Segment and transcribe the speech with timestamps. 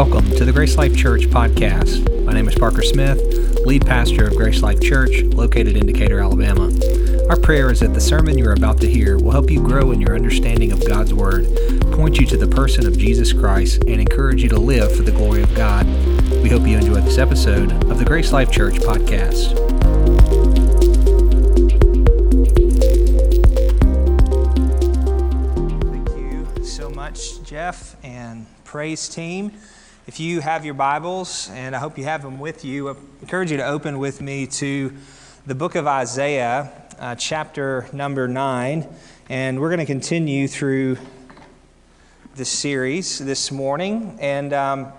[0.00, 2.24] Welcome to the Grace Life Church podcast.
[2.24, 3.20] My name is Parker Smith,
[3.66, 6.70] lead pastor of Grace Life Church, located in Decatur, Alabama.
[7.28, 10.00] Our prayer is that the sermon you're about to hear will help you grow in
[10.00, 11.44] your understanding of God's Word,
[11.92, 15.12] point you to the person of Jesus Christ, and encourage you to live for the
[15.12, 15.84] glory of God.
[16.42, 19.54] We hope you enjoy this episode of the Grace Life Church podcast.
[25.92, 29.52] Thank you so much, Jeff and praise team.
[30.10, 33.52] If you have your Bibles, and I hope you have them with you, I encourage
[33.52, 34.92] you to open with me to
[35.46, 38.88] the book of Isaiah, uh, chapter number 9.
[39.28, 40.98] And we're going to continue through
[42.34, 44.18] this series this morning.
[44.20, 44.92] And um,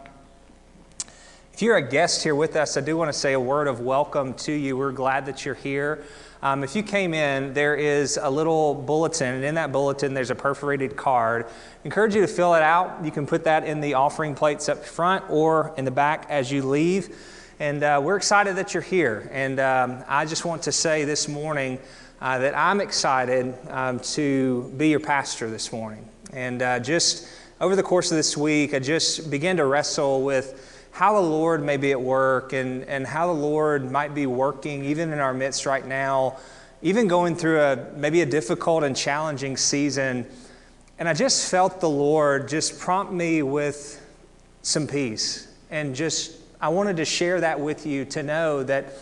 [1.51, 3.81] if you're a guest here with us, I do want to say a word of
[3.81, 4.77] welcome to you.
[4.77, 6.05] We're glad that you're here.
[6.43, 10.31] Um, if you came in, there is a little bulletin, and in that bulletin, there's
[10.31, 11.45] a perforated card.
[11.45, 11.49] I
[11.85, 13.05] encourage you to fill it out.
[13.05, 16.51] You can put that in the offering plates up front or in the back as
[16.51, 17.15] you leave.
[17.59, 19.29] And uh, we're excited that you're here.
[19.31, 21.77] And um, I just want to say this morning
[22.19, 26.07] uh, that I'm excited um, to be your pastor this morning.
[26.33, 27.27] And uh, just
[27.59, 31.63] over the course of this week, I just began to wrestle with how the Lord
[31.63, 35.33] may be at work and, and how the Lord might be working even in our
[35.33, 36.37] midst right now,
[36.81, 40.25] even going through a maybe a difficult and challenging season.
[40.99, 44.05] And I just felt the Lord just prompt me with
[44.61, 45.47] some peace.
[45.69, 48.93] And just, I wanted to share that with you to know that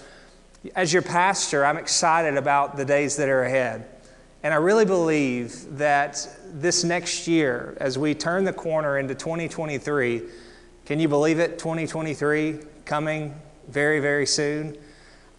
[0.75, 3.87] as your pastor, I'm excited about the days that are ahead.
[4.43, 10.21] And I really believe that this next year, as we turn the corner into 2023,
[10.89, 11.59] can you believe it?
[11.59, 14.75] 2023 coming very, very soon.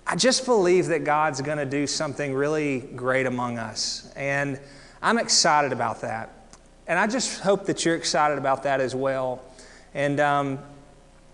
[0.06, 4.12] I just believe that God's going to do something really great among us.
[4.14, 4.60] And
[5.02, 6.30] I'm excited about that.
[6.86, 9.42] And I just hope that you're excited about that as well.
[9.92, 10.60] And um,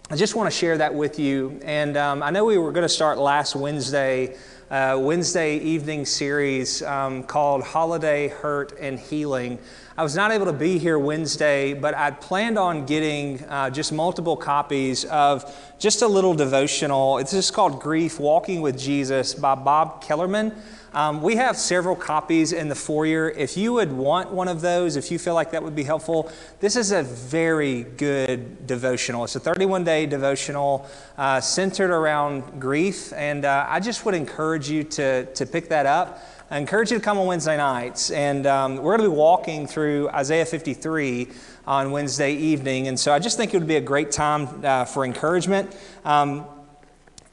[0.09, 1.61] I just want to share that with you.
[1.63, 4.35] And um, I know we were going to start last Wednesday,
[4.71, 9.59] uh, Wednesday evening series um, called Holiday Hurt and Healing.
[9.97, 13.93] I was not able to be here Wednesday, but I planned on getting uh, just
[13.93, 17.19] multiple copies of just a little devotional.
[17.19, 20.53] It's just called Grief Walking with Jesus by Bob Kellemen.
[20.97, 23.29] Um, we have several copies in the foyer.
[23.29, 26.33] If you would want one of those, if you feel like that would be helpful,
[26.61, 29.23] this is a very good devotional.
[29.25, 34.71] It's a 31 day devotional uh, centered around grief, and uh, I just would encourage
[34.71, 36.19] you to, to pick that up.
[36.51, 38.11] I encourage you to come on Wednesday nights.
[38.11, 41.29] And um, we're going to be walking through Isaiah 53
[41.67, 42.89] on Wednesday evening.
[42.89, 45.77] And so I just think it would be a great time uh, for encouragement.
[46.07, 46.47] Um,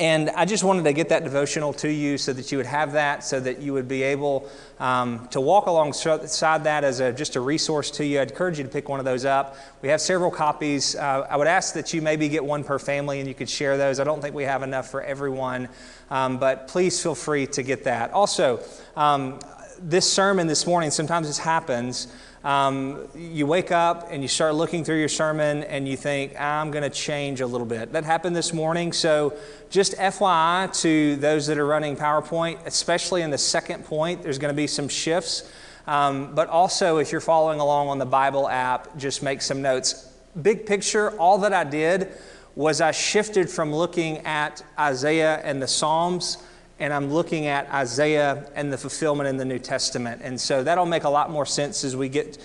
[0.04, 2.92] and I just wanted to get that devotional to you so that you would have
[2.92, 7.38] that, so that you would be able um, to walk alongside that as a, just
[7.38, 8.20] a resource to you.
[8.20, 9.56] I'd encourage you to pick one of those up.
[9.82, 10.98] We have several copies.
[10.98, 13.78] Uh, I would ask that you maybe get one per family and you could share
[13.78, 14.02] those.
[14.02, 15.70] I don't think we have enough for everyone,
[16.12, 18.12] um, but please feel free to get that.
[18.12, 18.60] Also,
[18.98, 19.40] um,
[19.80, 22.08] this sermon this morning, sometimes this happens.
[22.44, 26.72] Um, you wake up and you start looking through your sermon and you think, I'm
[26.72, 27.94] going to change a little bit.
[27.94, 28.92] That happened this morning.
[28.92, 29.34] So,
[29.70, 34.54] just FYI to those that are running PowerPoint, especially in the second point, there's going
[34.54, 35.50] to be some shifts.
[35.88, 40.12] Um, but also, if you're following along on the Bible app, just make some notes.
[40.42, 42.10] Big picture, all that I did
[42.56, 46.44] was I shifted from looking at Isaiah and the Psalms
[46.80, 50.22] and I'm looking at Isaiah and the fulfillment in the New Testament.
[50.24, 52.38] And so that'll make a lot more sense as we get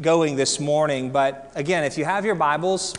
[0.00, 1.10] going this morning.
[1.10, 2.94] But again, if you have your Bibles,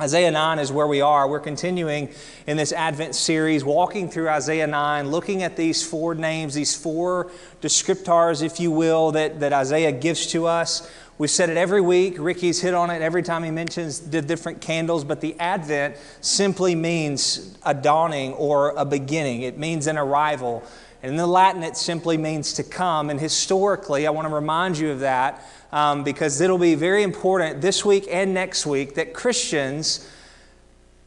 [0.00, 1.28] Isaiah 9 is where we are.
[1.28, 2.08] We're continuing
[2.46, 7.30] in this Advent series, walking through Isaiah 9, looking at these four names, these four
[7.60, 10.90] descriptors, if you will, that, that Isaiah gives to us.
[11.18, 12.16] We've said it every week.
[12.18, 16.74] Ricky's hit on it every time he mentions the different candles, but the Advent simply
[16.74, 19.42] means a dawning or a beginning.
[19.42, 20.64] It means an arrival.
[21.02, 23.10] And in the Latin, it simply means to come.
[23.10, 27.60] And historically, I want to remind you of that um, because it'll be very important
[27.60, 30.08] this week and next week that Christians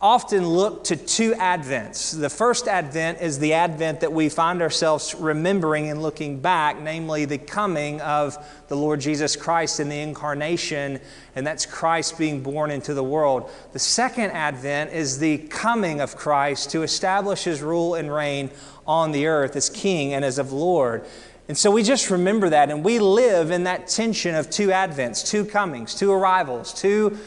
[0.02, 2.20] often look to two Advents.
[2.20, 7.24] The first Advent is the Advent that we find ourselves remembering and looking back, namely
[7.24, 8.38] the coming of
[8.68, 11.00] the Lord Jesus Christ in the incarnation,
[11.36, 13.50] and that's Christ being born into the world.
[13.72, 18.52] The second Advent is the coming of Christ to establish his rule and reign
[18.86, 21.06] on the earth as King and as of Lord.
[21.48, 25.26] And so we just remember that, and we live in that tension of two Advents,
[25.26, 27.18] two comings, two arrivals, two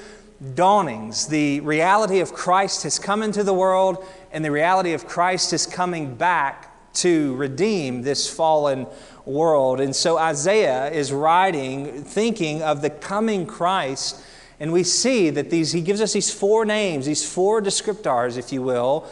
[0.55, 1.27] dawnings.
[1.27, 5.67] The reality of Christ has come into the world, and the reality of Christ is
[5.67, 8.87] coming back to redeem this fallen
[9.25, 9.81] world.
[9.81, 14.23] And so Isaiah is writing, thinking of the coming Christ
[14.61, 18.53] And we see that these, he gives us these four names, these four descriptors, if
[18.53, 19.09] you will,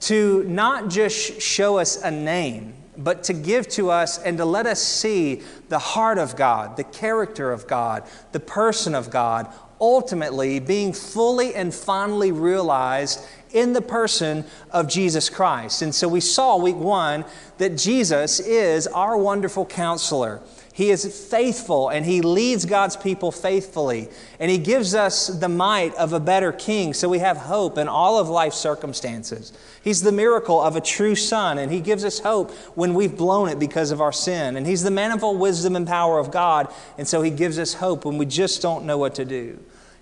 [0.00, 4.66] to not just show us a name, but to give to us and to let
[4.66, 10.60] us see the heart of God, the character of God, the person of God, ultimately
[10.60, 15.82] being fully and finally realized in the person of Jesus Christ.
[15.82, 17.24] And so we saw week one
[17.58, 20.40] that Jesus is our wonderful counselor.
[20.72, 24.08] He is faithful and he leads God's people faithfully.
[24.38, 27.88] And he gives us the might of a better king so we have hope in
[27.88, 29.52] all of life's circumstances.
[29.82, 33.48] He's the miracle of a true son and he gives us hope when we've blown
[33.48, 34.56] it because of our sin.
[34.56, 36.72] And he's the manifold wisdom and power of God.
[36.96, 39.58] And so he gives us hope when we just don't know what to do.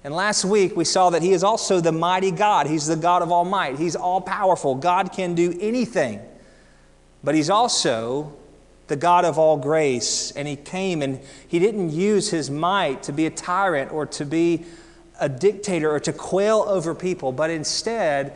[0.08, 2.66] And last week we saw that He is also the mighty God.
[2.66, 3.76] He's the God of all might.
[3.76, 4.74] He's all powerful.
[4.74, 6.22] God can do anything.
[7.22, 8.32] But He's also
[8.86, 10.30] the God of all grace.
[10.30, 14.24] And He came and He didn't use His might to be a tyrant or to
[14.24, 14.64] be
[15.20, 18.32] a dictator or to quail over people, but instead,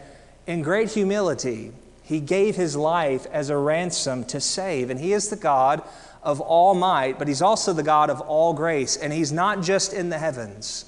[0.46, 1.72] in great humility,
[2.02, 4.90] He gave His life as a ransom to save.
[4.90, 5.82] And He is the God
[6.22, 8.94] of all might, but He's also the God of all grace.
[8.94, 10.84] And He's not just in the heavens.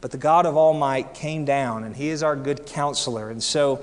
[0.00, 3.30] But the God of all might came down, and he is our good counselor.
[3.30, 3.82] And so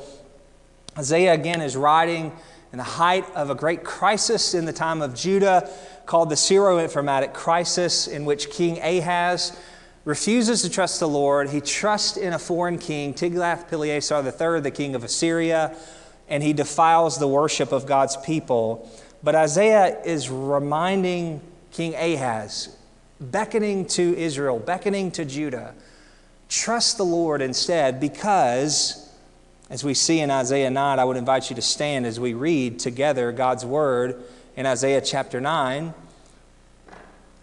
[0.97, 2.31] Isaiah again is writing
[2.71, 5.69] in the height of a great crisis in the time of Judah
[6.05, 9.57] called the Syro-Phoenician crisis, in which King Ahaz
[10.05, 11.49] refuses to trust the Lord.
[11.49, 15.75] He trusts in a foreign king, Tiglath-Pileser III, the king of Assyria,
[16.29, 18.89] and he defiles the worship of God's people.
[19.21, 21.41] But Isaiah is reminding
[21.71, 22.75] King Ahaz,
[23.19, 25.73] beckoning to Israel, beckoning to Judah
[26.49, 29.09] Trust the Lord instead because,
[29.69, 32.79] as we see in Isaiah 9, I would invite you to stand as we read
[32.79, 34.23] together God's word
[34.55, 35.93] in Isaiah chapter 9.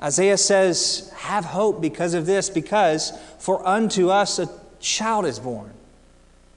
[0.02, 4.48] Isaiah says, Have hope because of this, because for unto us a
[4.80, 5.72] child is born,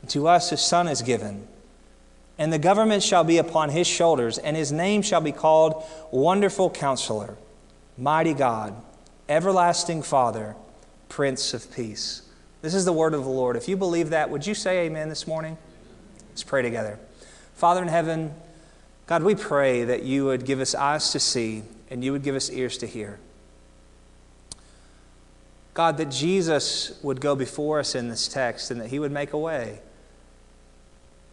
[0.02, 1.48] and to us a son is given.
[2.38, 6.70] And the government shall be upon his shoulders, and his name shall be called Wonderful
[6.70, 7.36] Counselor,
[7.98, 8.76] Mighty God,
[9.28, 10.56] Everlasting Father,
[11.10, 12.27] Prince of Peace.
[12.68, 13.56] This is the word of the Lord.
[13.56, 15.58] If you believe that, would you say amen this morning?
[16.32, 17.00] Let's pray together.
[17.54, 18.34] Father in heaven,
[19.06, 22.36] God, we pray that you would give us eyes to see and you would give
[22.36, 23.20] us ears to hear.
[25.74, 29.32] God, that Jesus would go before us in this text and that he would make
[29.32, 29.80] a way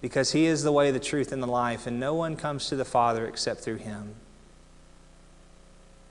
[0.01, 2.77] because he is the way, the truth, and the life, and no one comes to
[2.77, 4.15] the Father except through him.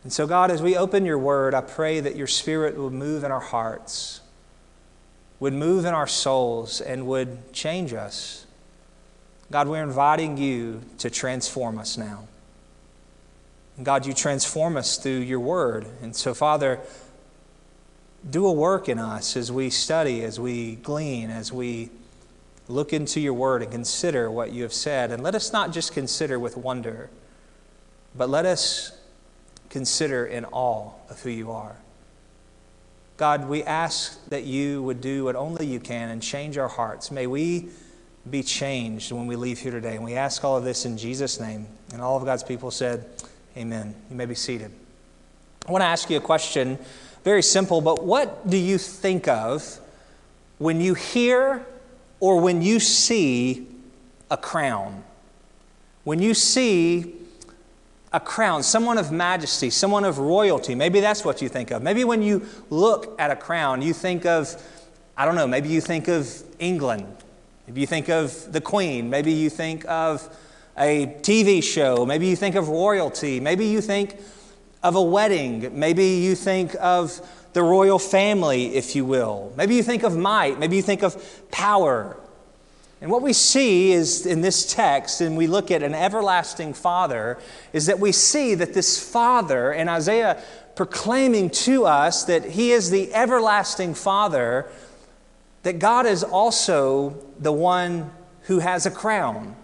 [0.04, 3.24] And so, God, as we open your word, I pray that your spirit will move
[3.24, 4.13] in our hearts
[5.44, 8.46] would move in our souls and would change us.
[9.52, 12.30] God, we're inviting you to transform us now.
[13.84, 15.86] God, you transform us through your word.
[16.02, 16.80] And so, Father,
[18.30, 21.90] do a work in us as we study, as we glean, as we
[22.70, 25.12] look into your word and consider what you have said.
[25.12, 27.10] And let us not just consider with wonder,
[28.16, 28.98] but let us
[29.68, 31.76] consider in awe of who you are.
[33.18, 37.12] God, we ask that you would do what only you can and change our hearts.
[37.12, 37.70] May we
[38.30, 39.96] be changed when we leave here today.
[39.96, 41.68] And we ask all of this in Jesus' name.
[41.92, 43.06] And all of God's people said,
[43.56, 43.94] Amen.
[44.10, 44.72] You may be seated.
[45.68, 46.80] I want to ask you a question,
[47.24, 49.80] very simple, but what do you think of
[50.58, 51.66] when you hear
[52.20, 53.68] or when you see
[54.30, 55.04] a crown?
[56.04, 57.16] When you see
[58.14, 60.76] a crown, someone of majesty, someone of royalty.
[60.76, 61.82] Maybe that's what you think of.
[61.82, 64.56] Maybe when you look at a crown, you think of,
[65.18, 67.08] I don't know, maybe you think of England.
[67.68, 69.10] Maybe you think of the Queen.
[69.10, 70.30] Maybe you think of
[70.78, 72.06] a TV show.
[72.06, 73.40] Maybe you think of royalty.
[73.40, 74.18] Maybe you think
[74.84, 75.80] of a wedding.
[75.80, 77.20] Maybe you think of
[77.54, 79.54] the royal family, if you will.
[79.58, 80.60] Maybe you think of might.
[80.60, 82.18] Maybe you think of power.
[83.04, 87.38] And what we see is in this text, and we look at an everlasting Father,
[87.74, 90.42] is that we see that this Father, and Isaiah
[90.78, 94.70] proclaiming to us that He is the everlasting Father,
[95.64, 98.10] that God is also the one
[98.44, 99.58] who has a crown,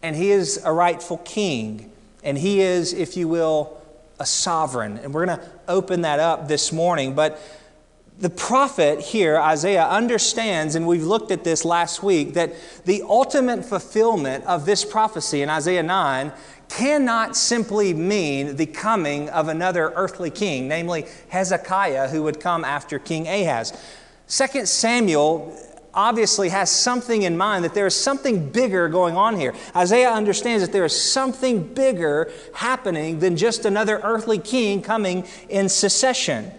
[0.00, 1.90] and He is a rightful King,
[2.22, 3.76] and He is, if you will,
[4.20, 4.98] a sovereign.
[4.98, 7.16] And we're going to open that up this morning.
[7.16, 7.40] But
[8.18, 12.54] the prophet here, Isaiah, understands, and we've looked at this last week, that
[12.84, 16.32] the ultimate fulfillment of this prophecy in Isaiah 9
[16.68, 22.98] cannot simply mean the coming of another earthly king, namely Hezekiah, who would come after
[22.98, 23.72] King Ahaz.
[24.28, 25.56] 2 Samuel
[25.92, 29.54] obviously has something in mind that there is something bigger going on here.
[29.76, 35.68] Isaiah understands that there is something bigger happening than just another earthly king coming in
[35.68, 36.50] succession.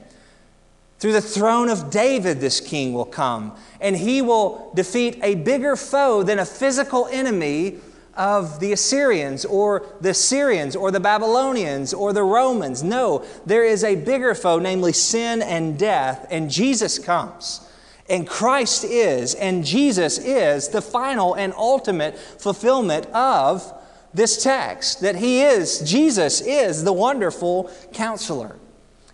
[0.98, 5.76] Through the throne of David, this king will come, and he will defeat a bigger
[5.76, 7.80] foe than a physical enemy
[8.16, 12.82] of the Assyrians or the Syrians or the Babylonians or the Romans.
[12.82, 17.62] No, there is a bigger foe, namely sin and death, and Jesus comes.
[18.08, 23.74] And Christ is, and Jesus is the final and ultimate fulfillment of
[24.14, 28.56] this text that He is, Jesus is the wonderful counselor.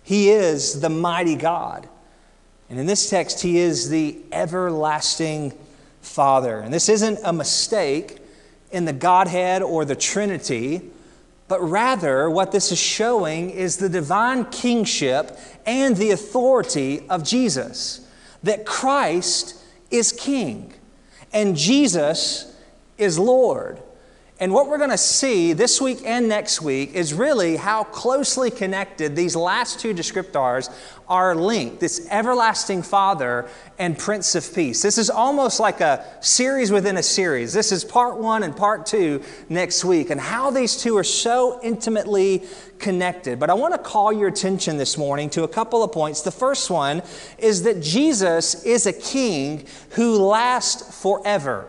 [0.02, 1.88] He is the mighty God.
[2.68, 5.52] And in this text, He is the everlasting
[6.00, 6.58] Father.
[6.58, 8.18] And this isn't a mistake
[8.70, 10.82] in the Godhead or the Trinity,
[11.48, 18.08] but rather what this is showing is the divine kingship and the authority of Jesus
[18.42, 19.56] that Christ
[19.90, 20.72] is King
[21.32, 22.54] and Jesus
[22.98, 23.80] is Lord.
[24.42, 28.50] And what we're going to see this week and next week is really how closely
[28.50, 30.68] connected these last two descriptors
[31.08, 34.82] are linked this everlasting Father and Prince of Peace.
[34.82, 37.52] This is almost like a series within a series.
[37.52, 41.60] This is part one and part two next week, and how these two are so
[41.62, 42.42] intimately
[42.80, 43.38] connected.
[43.38, 46.22] But I want to call your attention this morning to a couple of points.
[46.22, 47.02] The first one
[47.38, 51.68] is that Jesus is a king who lasts forever.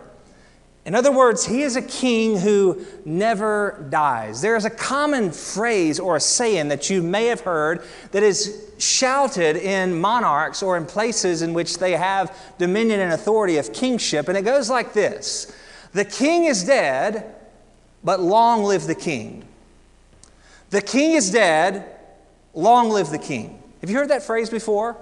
[0.84, 4.42] In other words, he is a king who never dies.
[4.42, 8.70] There is a common phrase or a saying that you may have heard that is
[8.76, 14.28] shouted in monarchs or in places in which they have dominion and authority of kingship,
[14.28, 15.54] and it goes like this
[15.92, 17.34] The king is dead,
[18.02, 19.44] but long live the king.
[20.68, 21.86] The king is dead,
[22.52, 23.62] long live the king.
[23.80, 24.98] Have you heard that phrase before?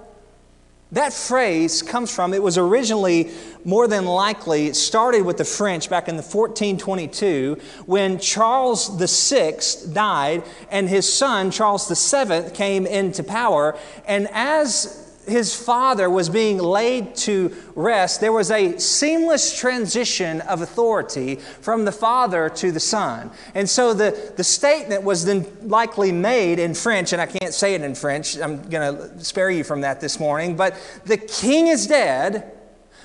[0.93, 3.31] That phrase comes from, it was originally
[3.65, 7.57] more than likely started with the French back in the 1422
[7.87, 9.57] when Charles VI
[9.91, 13.75] died and his son, Charles VII, came into power.
[14.05, 20.61] And as his father was being laid to rest, there was a seamless transition of
[20.61, 23.31] authority from the father to the son.
[23.55, 27.73] And so the, the statement was then likely made in French, and I can't say
[27.73, 28.37] it in French.
[28.37, 30.55] I'm going to spare you from that this morning.
[30.55, 30.75] But
[31.05, 32.51] the king is dead,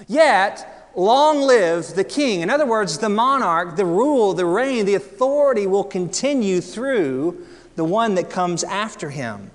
[0.07, 2.41] yet long live the king.
[2.41, 7.47] In other words, the monarch, the rule, the reign, the authority will continue through
[7.77, 9.53] the one that comes after him.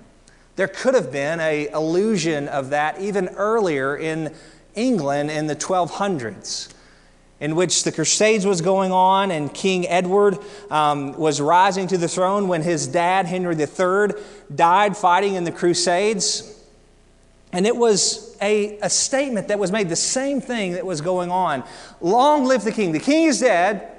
[0.56, 4.32] There could have been a illusion of that even earlier in
[4.74, 6.72] England in the 1200s,
[7.40, 10.38] in which the Crusades was going on and King Edward
[10.70, 14.20] um, was rising to the throne when his dad, Henry III,
[14.54, 16.50] died fighting in the Crusades.
[17.52, 21.30] And it was a, a statement that was made, the same thing that was going
[21.30, 21.64] on.
[22.00, 22.92] Long live the king.
[22.92, 23.93] The king is dead.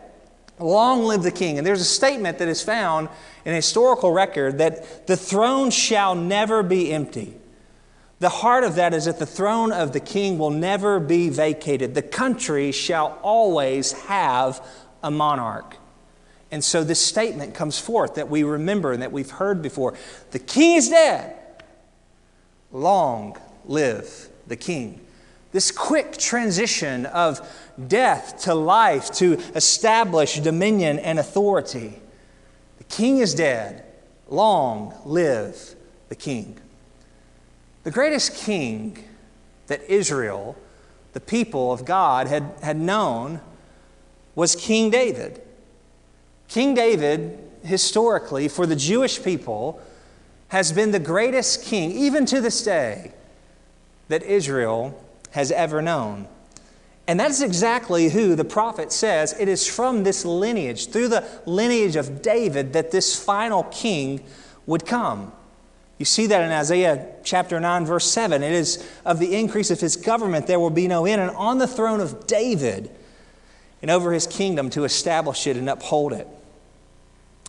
[0.60, 1.58] Long live the king.
[1.58, 3.10] And there's a statement that is found
[3.44, 7.36] in a historical record that the throne shall never be empty.
[8.20, 11.94] The heart of that is that the throne of the king will never be vacated.
[11.94, 14.66] The country shall always have
[15.04, 15.76] a monarch.
[16.52, 19.96] And so this statement comes forth that we remember and that we've heard before.
[20.32, 21.36] The king is dead.
[22.72, 25.05] Long live the king.
[25.56, 27.40] This quick transition of
[27.88, 31.94] death to life to establish dominion and authority.
[32.78, 33.86] The king is dead.
[34.28, 35.76] Long live
[36.10, 36.58] the king.
[37.84, 39.02] The greatest king
[39.68, 40.58] that Israel,
[41.14, 43.40] the people of God, had, had known
[44.36, 45.42] was King David.
[46.50, 49.82] King David, historically, for the Jewish people,
[50.50, 53.14] has been the greatest king, even to this day,
[54.10, 55.02] that Israel
[55.36, 56.28] has ever known.
[57.08, 61.98] And that's exactly who the prophet says it is from this lineage, through the lineage
[61.98, 64.24] of David, that this final king
[64.66, 65.34] would come.
[65.98, 68.44] You see that in Isaiah chapter 9, verse 7.
[68.44, 71.58] It is of the increase of his government there will be no end, and on
[71.58, 72.90] the throne of David
[73.82, 76.28] and over his kingdom to establish it and uphold it.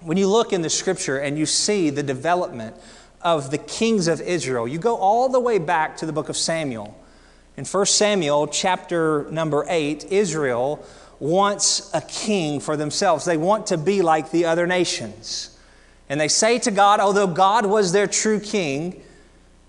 [0.03, 2.77] When you look in the scripture and you see the development
[3.23, 6.37] of the kings of Israel, you go all the way back to the book of
[6.37, 6.97] Samuel.
[7.57, 10.85] In 1 Samuel chapter number 8, Israel
[11.19, 13.25] wants a king for themselves.
[13.25, 15.57] They want to be like the other nations.
[16.11, 19.03] And they say to God, although God was their true king,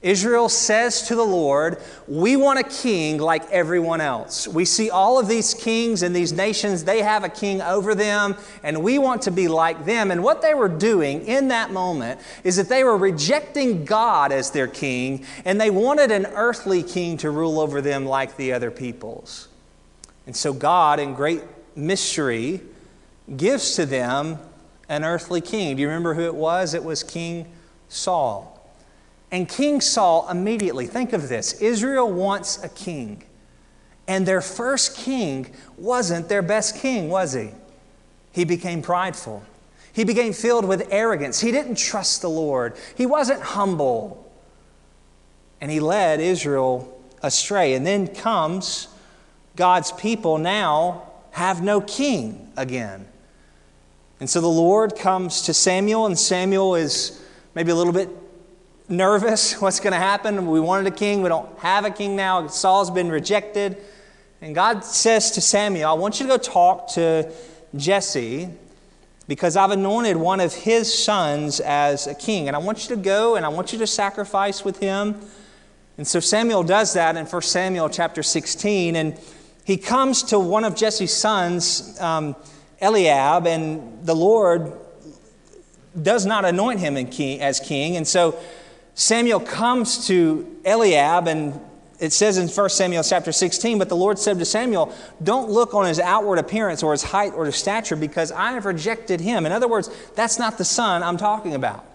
[0.08, 4.48] Israel says to the Lord, We want a king like everyone else.
[4.48, 8.38] We see all of these kings and these nations, they have a king over them,
[8.64, 10.10] and we want to be like them.
[10.10, 14.52] And what they were doing in that moment is that they were rejecting God as
[14.52, 18.72] their king, and they wanted an earthly king to rule over them like the other
[18.72, 19.50] peoples.
[20.26, 21.42] And so God, in great
[21.76, 22.62] mystery,
[23.36, 24.40] gives to them
[24.88, 25.76] an earthly king.
[25.76, 26.74] Do you remember who it was?
[26.74, 27.52] It was King
[27.90, 28.57] Saul.
[29.32, 33.24] And King Saul immediately, think of this Israel wants a king.
[34.08, 37.52] And their first king wasn't their best king, was he?
[38.32, 39.44] He became prideful.
[39.92, 41.40] He became filled with arrogance.
[41.42, 42.76] He didn't trust the Lord.
[42.96, 44.32] He wasn't humble.
[45.60, 47.74] And he led Israel astray.
[47.74, 48.88] And then comes
[49.56, 53.08] God's people now have no king again.
[54.20, 57.22] And so the Lord comes to Samuel, and Samuel is
[57.56, 58.10] maybe a little bit
[58.90, 59.54] nervous.
[59.62, 60.48] What's going to happen?
[60.48, 61.22] We wanted a king.
[61.22, 62.48] We don't have a king now.
[62.48, 63.78] Saul's been rejected.
[64.42, 67.32] And God says to Samuel, I want you to go talk to
[67.76, 68.50] Jesse
[69.28, 72.48] because I've anointed one of his sons as a king.
[72.48, 75.20] And I want you to go and I want you to sacrifice with him.
[75.98, 78.96] And so Samuel does that in 1 Samuel chapter 16.
[78.96, 79.20] And
[79.66, 82.36] he comes to one of Jesse's sons, um,
[82.80, 84.72] Eliab, and the Lord
[86.00, 87.98] does not anoint him as king.
[87.98, 88.38] And so
[88.98, 91.60] Samuel comes to Eliab, and
[92.00, 95.76] it says in 1 Samuel chapter 16, but the Lord said to Samuel, Don't look
[95.76, 99.46] on his outward appearance or his height or his stature, because I have rejected him.
[99.46, 101.86] In other words, that's not the son I'm talking about.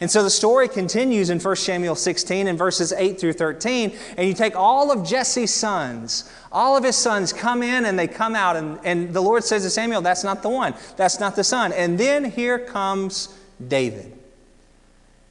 [0.00, 3.94] And so the story continues in 1 Samuel 16 in verses 8 through 13.
[4.16, 8.08] And you take all of Jesse's sons, all of his sons come in and they
[8.08, 8.56] come out.
[8.56, 11.74] And, and the Lord says to Samuel, That's not the one, that's not the son.
[11.74, 14.10] And then here comes David.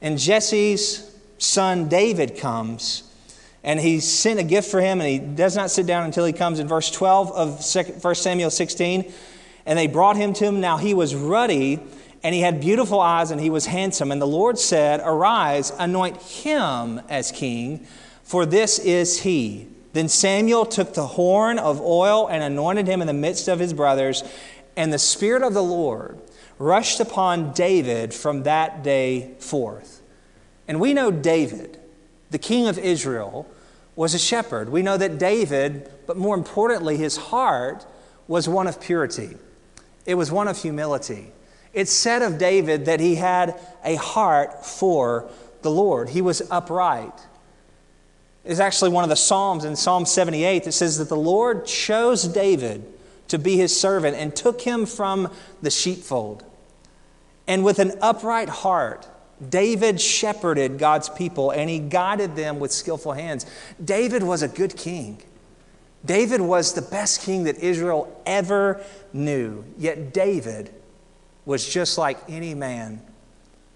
[0.00, 3.02] And Jesse's son David comes
[3.62, 6.32] and he sent a gift for him and he does not sit down until he
[6.32, 9.12] comes in verse 12 of 1 Samuel 16
[9.66, 10.60] and they brought him to him.
[10.60, 11.80] Now he was ruddy
[12.22, 14.12] and he had beautiful eyes and he was handsome.
[14.12, 17.86] And the Lord said arise anoint him as king
[18.26, 19.68] for this is he.
[19.92, 23.72] Then Samuel took the horn of oil and anointed him in the midst of his
[23.72, 24.24] brothers.
[24.76, 26.18] And the spirit of the Lord
[26.58, 29.95] rushed upon David from that day forth
[30.68, 31.78] and we know David,
[32.30, 33.48] the king of Israel,
[33.94, 34.68] was a shepherd.
[34.68, 37.86] We know that David, but more importantly, his heart
[38.28, 39.36] was one of purity,
[40.04, 41.32] it was one of humility.
[41.72, 45.28] It's said of David that he had a heart for
[45.62, 47.12] the Lord, he was upright.
[48.44, 52.22] It's actually one of the Psalms in Psalm 78 that says that the Lord chose
[52.28, 52.84] David
[53.26, 56.44] to be his servant and took him from the sheepfold.
[57.48, 59.08] And with an upright heart,
[59.48, 63.46] David shepherded God's people and he guided them with skillful hands.
[63.82, 65.20] David was a good king.
[66.04, 68.80] David was the best king that Israel ever
[69.12, 69.64] knew.
[69.76, 70.72] Yet David
[71.44, 73.00] was just like any man,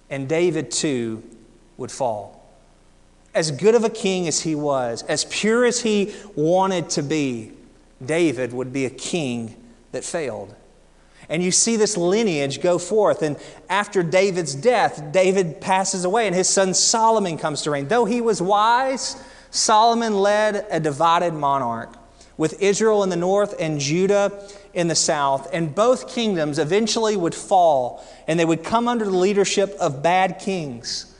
[0.08, 1.22] and David too
[1.76, 2.48] would fall.
[3.34, 7.52] As good of a king as he was, as pure as he wanted to be,
[8.04, 9.56] David would be a king
[9.92, 10.54] that failed.
[11.30, 13.22] And you see this lineage go forth.
[13.22, 13.38] And
[13.68, 17.86] after David's death, David passes away and his son Solomon comes to reign.
[17.86, 19.16] Though he was wise,
[19.50, 21.94] Solomon led a divided monarch
[22.36, 24.42] with Israel in the north and Judah
[24.74, 25.48] in the south.
[25.52, 30.40] And both kingdoms eventually would fall and they would come under the leadership of bad
[30.40, 31.14] kings.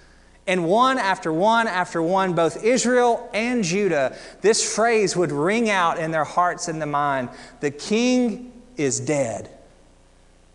[0.45, 6.01] And one after one after one, both Israel and Judah, this phrase would ring out
[6.01, 7.29] in their hearts and the mind
[7.61, 9.49] the king is dead.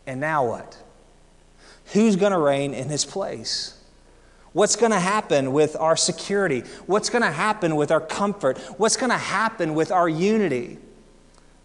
[0.08, 0.78] And now what?
[1.94, 3.80] Who's going to reign in his place?
[4.54, 6.62] What's going to happen with our security?
[6.86, 8.58] What's going to happen with our comfort?
[8.78, 10.78] What's going to happen with our unity?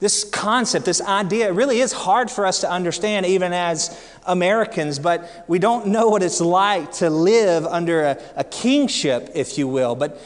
[0.01, 5.45] This concept, this idea, really is hard for us to understand, even as Americans, but
[5.47, 9.95] we don't know what it's like to live under a, a kingship, if you will.
[9.95, 10.21] But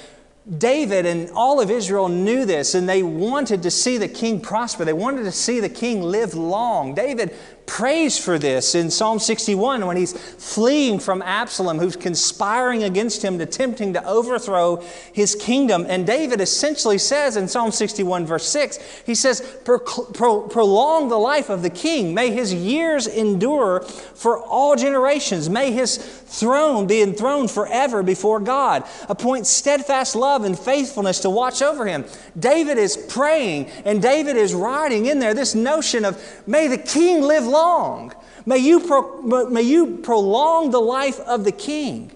[0.59, 4.85] David and all of Israel knew this, and they wanted to see the king prosper.
[4.85, 6.95] They wanted to see the king live long.
[6.95, 7.35] David
[7.67, 13.41] prays for this in Psalm 61 when he's fleeing from Absalom, who's conspiring against him,
[13.41, 15.87] attempting to overthrow his kingdom.
[15.89, 21.63] And David essentially says in Psalm 61, verse 6, he says, Prolong the life of
[21.63, 22.15] the king.
[22.15, 25.49] May his years endure for all generations.
[25.49, 28.85] May his throne be enthroned forever before God.
[29.09, 32.05] Appoint steadfast love and faithfulness to watch over him.
[32.39, 37.23] David is praying, and David is writing in there this notion of, May the king
[37.23, 38.13] live long.
[38.45, 42.11] May you, pro- may you prolong the life of the king.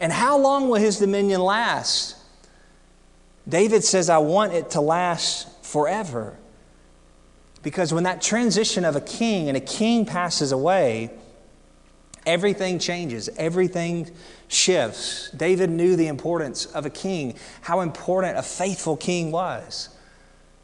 [0.00, 2.16] And how long will his dominion last?
[3.46, 6.36] David says, I want it to last forever.
[7.62, 11.10] Because when that transition of a king and a king passes away,
[12.24, 14.10] everything changes, everything
[14.46, 15.30] shifts.
[15.32, 19.88] David knew the importance of a king, how important a faithful king was.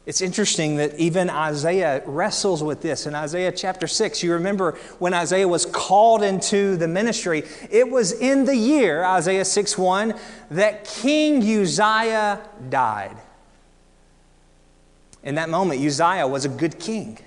[0.05, 3.07] It's interesting that even Isaiah wrestles with this.
[3.07, 8.11] In Isaiah chapter 6, you remember when Isaiah was called into the ministry, it was
[8.11, 10.13] in the year, Isaiah 6 1,
[10.51, 12.39] that King Uzziah
[12.69, 13.17] died.
[15.23, 17.17] In that moment, Uzziah was a good king.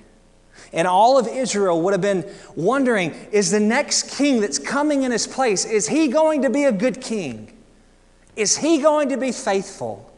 [0.72, 5.10] And all of Israel would have been wondering is the next king that's coming in
[5.10, 7.52] his place, is he going to be a good king?
[8.36, 10.12] Is he going to be faithful?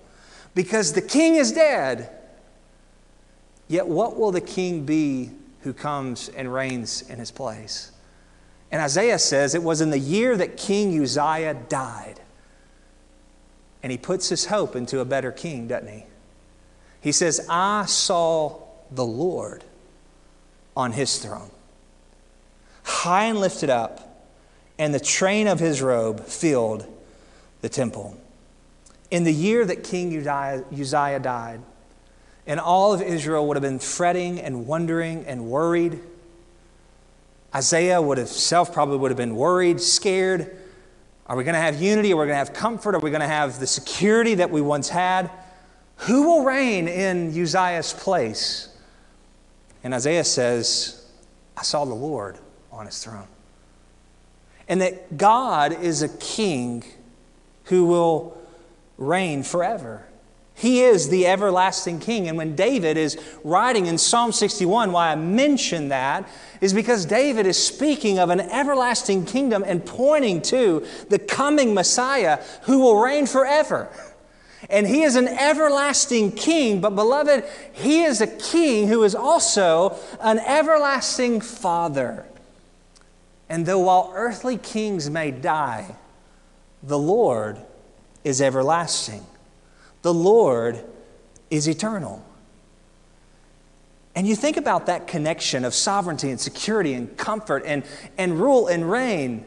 [0.55, 2.20] Because the king is dead.
[3.71, 5.31] Yet, what will the king be
[5.61, 7.93] who comes and reigns in his place?
[8.73, 12.19] And Isaiah says it was in the year that King Uzziah died.
[13.81, 16.05] And he puts his hope into a better king, doesn't he?
[17.01, 19.63] He says, I saw the Lord
[20.77, 21.53] on his throne,
[22.83, 24.27] high and lifted up,
[24.81, 26.93] and the train of his robe filled
[27.61, 28.21] the temple.
[29.13, 31.63] In the year that King Uzziah died,
[32.51, 36.01] and all of Israel would have been fretting and wondering and worried.
[37.55, 40.59] Isaiah would have self probably would have been worried, scared.
[41.27, 42.13] Are we going to have unity?
[42.13, 42.97] Are we going to have comfort?
[42.97, 45.31] Are we going to have the security that we once had?
[45.99, 48.77] Who will reign in Uzziah's place?
[49.85, 51.07] And Isaiah says,
[51.57, 52.37] I saw the Lord
[52.73, 53.29] on his throne.
[54.67, 56.83] And that God is a king
[57.67, 58.37] who will
[58.99, 60.05] reign forever.
[60.61, 62.29] He is the everlasting king.
[62.29, 66.29] And when David is writing in Psalm 61, why I mention that
[66.61, 72.45] is because David is speaking of an everlasting kingdom and pointing to the coming Messiah
[72.65, 73.89] who will reign forever.
[74.69, 77.43] And he is an everlasting king, but beloved,
[77.73, 82.27] he is a king who is also an everlasting father.
[83.49, 85.97] And though while earthly kings may die,
[86.83, 87.57] the Lord
[88.25, 89.25] is everlasting.
[90.03, 90.83] The Lord
[91.51, 92.25] is eternal.
[94.15, 97.85] And you think about that connection of sovereignty and security and comfort and,
[98.19, 99.45] and rule and reign.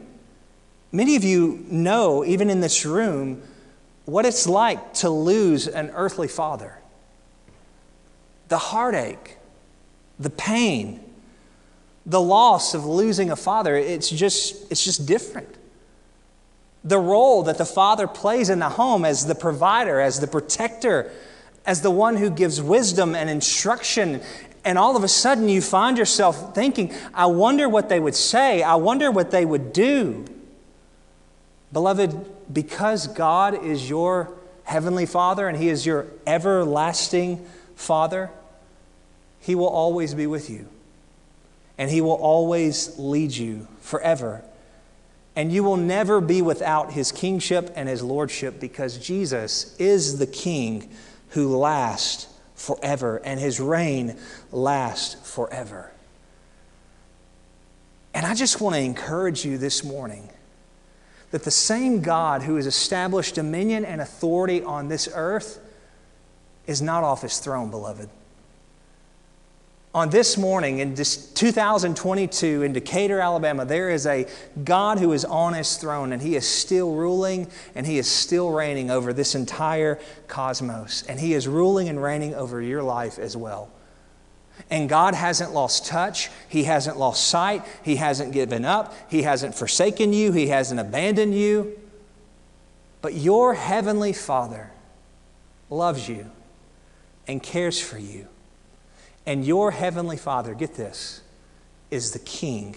[0.90, 3.42] Many of you know, even in this room,
[4.04, 6.78] what it's like to lose an earthly father.
[8.48, 9.38] The heartache,
[10.18, 11.00] the pain,
[12.06, 15.56] the loss of losing a father, it's just, it's just different
[16.84, 21.10] the role that the father plays in the home as the provider, as the protector,
[21.64, 24.20] as the one who gives wisdom and instruction.
[24.64, 28.62] And all of a sudden, you find yourself thinking, I wonder what they would say,
[28.62, 30.26] I wonder what they would do.
[31.72, 34.32] Beloved, because God is your
[34.64, 37.44] heavenly Father and He is your everlasting
[37.74, 38.30] Father,
[39.40, 40.68] He will always be with you.
[41.78, 44.44] And He will always lead you forever
[45.36, 50.26] and you will never be without his kingship and his lordship because Jesus is the
[50.26, 50.90] king
[51.30, 54.16] who lasts forever and his reign
[54.52, 55.90] lasts forever.
[58.12, 60.28] And I just want to encourage you this morning
[61.32, 65.58] that the same God who has established dominion and authority on this earth
[66.68, 68.08] is not off his throne, beloved
[69.94, 74.26] on this morning in 2022 in Decatur, Alabama, there is a
[74.64, 78.50] God who is on his throne and he is still ruling and he is still
[78.50, 81.04] reigning over this entire cosmos.
[81.08, 83.70] And he is ruling and reigning over your life as well.
[84.68, 86.28] And God hasn't lost touch.
[86.48, 87.62] He hasn't lost sight.
[87.84, 88.94] He hasn't given up.
[89.08, 90.32] He hasn't forsaken you.
[90.32, 91.78] He hasn't abandoned you.
[93.00, 94.72] But your heavenly Father
[95.70, 96.32] loves you
[97.28, 98.26] and cares for you
[99.26, 101.22] and your heavenly Father, get this,
[101.90, 102.76] is the King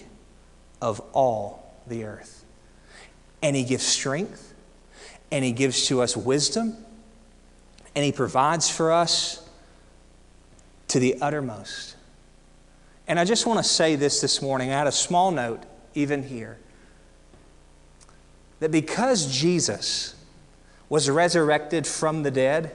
[0.80, 2.44] of all the earth.
[3.42, 4.54] And He gives strength,
[5.30, 6.76] and He gives to us wisdom,
[7.94, 9.46] and He provides for us
[10.88, 11.96] to the uttermost.
[13.06, 14.70] And I just want to say this this morning.
[14.70, 15.62] I had a small note,
[15.94, 16.58] even here,
[18.60, 20.14] that because Jesus
[20.88, 22.74] was resurrected from the dead,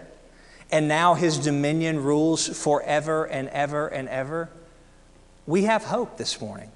[0.74, 4.50] and now his dominion rules forever and ever and ever,
[5.46, 6.72] we have hope this morning.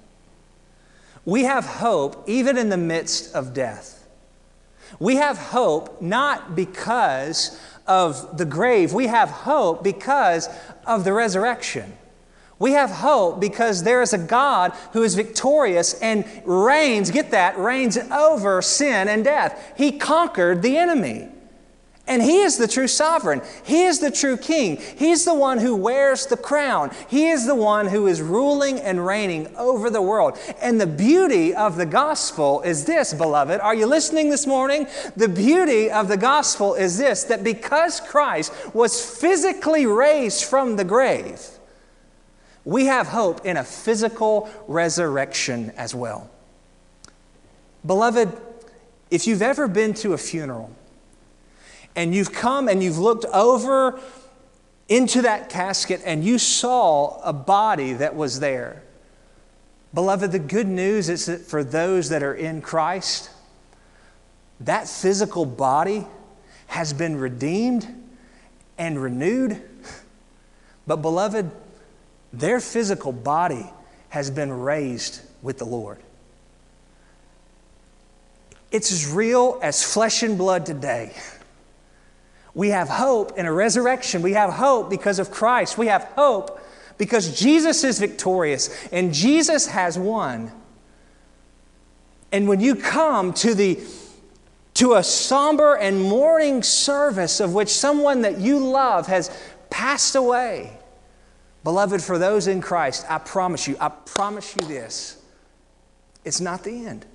[1.26, 4.08] We have hope even in the midst of death.
[5.00, 10.48] We have hope not because of the grave, we have hope because
[10.86, 11.98] of the resurrection.
[12.60, 17.58] We have hope because there is a God who is victorious and reigns, get that,
[17.58, 19.74] reigns over sin and death.
[19.76, 21.30] He conquered the enemy.
[22.08, 23.41] And he is the true sovereign.
[23.63, 24.78] He is the true king.
[24.78, 26.91] He's the one who wears the crown.
[27.10, 30.39] He is the one who is ruling and reigning over the world.
[30.62, 33.60] And the beauty of the gospel is this, beloved.
[33.60, 34.88] Are you listening this morning?
[35.17, 40.86] The beauty of the gospel is this that because Christ was physically raised from the
[40.86, 41.46] grave,
[42.63, 46.30] we have hope in a physical resurrection as well.
[47.86, 48.32] Beloved,
[49.10, 50.70] if you've ever been to a funeral,
[51.98, 54.00] and you've come and you've looked over
[54.88, 58.84] into that casket and you saw a body that was there.
[59.94, 63.32] Beloved, the good news is that for those that are in Christ,
[64.60, 66.06] that physical body
[66.68, 67.88] has been redeemed
[68.78, 69.60] and renewed.
[70.86, 71.50] But, beloved,
[72.32, 73.66] their physical body
[74.10, 75.98] has been raised with the Lord.
[78.72, 81.14] It's as real as flesh and blood today.
[82.58, 84.24] We have hope in a resurrection.
[84.24, 85.78] We have hope because of Christ.
[85.78, 86.60] We have hope
[86.98, 90.52] because Jesus is victorious and Jesus has won.
[92.32, 93.80] And when you come to the
[94.74, 99.30] to a somber and mourning service of which someone that you love has
[99.70, 100.80] passed away,
[101.63, 105.22] beloved, for those in Christ, I promise you, I promise you this,
[106.26, 107.06] it's not the end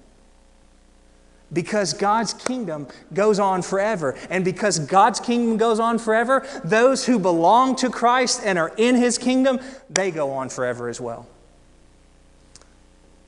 [1.53, 4.17] because God's kingdom goes on forever.
[4.31, 8.97] And because God's kingdom goes on forever, those who belong to Christ and are in
[8.97, 9.61] his kingdom,
[9.91, 11.27] they go on forever as well.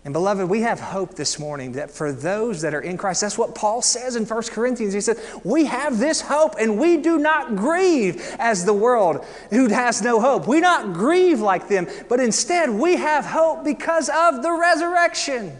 [0.04, 3.38] And beloved, we have hope this morning that for those that are in Christ, that's
[3.38, 4.92] what Paul says in 1 Corinthians.
[4.92, 9.68] He says, We have this hope and we do not grieve as the world who
[9.68, 10.46] has no hope.
[10.46, 15.58] We not grieve like them, but instead we have hope because of the resurrection.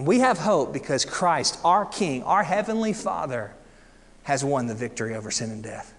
[0.00, 3.52] And we have hope because Christ, our King, our Heavenly Father,
[4.22, 5.92] has won the victory over sin and death.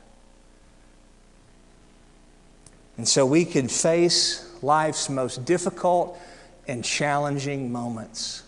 [2.98, 6.20] And so we can face life's most difficult
[6.68, 8.42] and challenging moments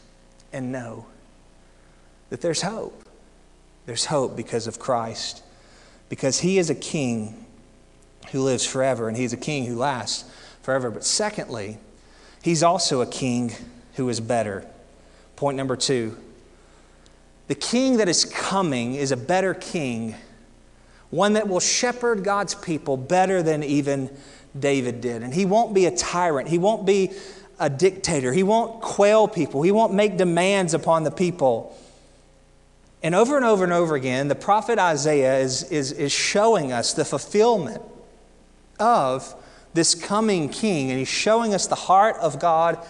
[0.51, 1.05] and know
[2.31, 3.07] that there's hope.
[3.85, 5.43] There's hope because of Christ,
[6.09, 7.45] because He is a King
[8.31, 10.27] who lives forever, and He's a King who lasts
[10.63, 10.89] forever.
[10.89, 11.77] But secondly,
[12.41, 13.51] He's also a King
[13.93, 14.67] who is better.
[15.35, 16.17] Point number two
[17.47, 20.15] the king that is coming is a better king,
[21.09, 24.09] one that will shepherd God's people better than even
[24.57, 25.23] David did.
[25.23, 27.11] And he won't be a tyrant, he won't be
[27.59, 31.77] a dictator, he won't quail people, he won't make demands upon the people.
[33.01, 36.93] And over and over and over again, the prophet Isaiah is, is, is showing us
[36.93, 37.81] the fulfillment
[38.79, 39.35] of
[39.73, 42.83] this coming king, and he's showing us the heart of God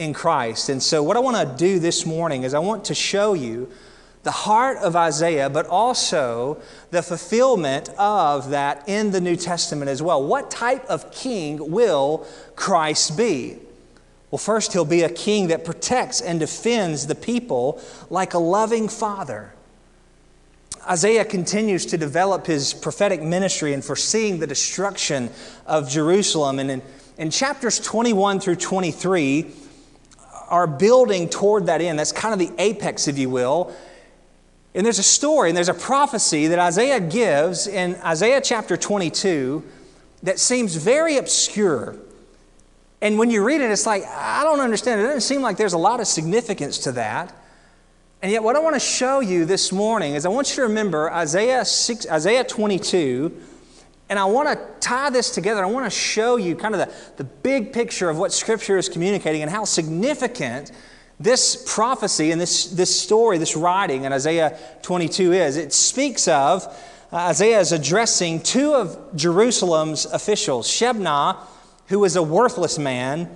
[0.00, 0.70] in Christ.
[0.70, 3.70] And so, what I want to do this morning is I want to show you
[4.22, 6.60] the heart of Isaiah, but also
[6.90, 10.26] the fulfillment of that in the New Testament as well.
[10.26, 13.58] What type of king will Christ be?
[14.30, 18.88] Well, first, he'll be a king that protects and defends the people like a loving
[18.88, 19.52] father.
[20.88, 25.28] Isaiah continues to develop his prophetic ministry and foreseeing the destruction
[25.66, 26.58] of Jerusalem.
[26.58, 26.82] And in,
[27.18, 29.50] in chapters 21 through 23,
[30.50, 31.98] are building toward that end.
[31.98, 33.74] That's kind of the apex, if you will.
[34.74, 39.64] And there's a story and there's a prophecy that Isaiah gives in Isaiah chapter 22
[40.22, 41.96] that seems very obscure.
[43.00, 45.00] And when you read it, it's like, I don't understand.
[45.00, 47.34] It doesn't seem like there's a lot of significance to that.
[48.22, 50.62] And yet, what I want to show you this morning is I want you to
[50.62, 53.34] remember Isaiah, 6, Isaiah 22
[54.10, 55.64] and I want to tie this together.
[55.64, 58.88] I want to show you kind of the, the big picture of what Scripture is
[58.88, 60.72] communicating and how significant
[61.20, 65.56] this prophecy and this, this story, this writing in Isaiah 22 is.
[65.56, 66.64] It speaks of,
[67.12, 71.36] uh, Isaiah is addressing two of Jerusalem's officials, Shebna,
[71.86, 73.30] who is a worthless man,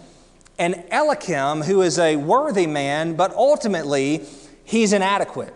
[0.59, 4.25] and Eliakim, who is a worthy man, but ultimately
[4.65, 5.55] he's inadequate.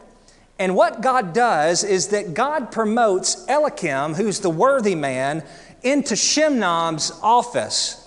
[0.58, 5.44] And what God does is that God promotes Eliakim, who's the worthy man,
[5.82, 8.04] into Shebna's office.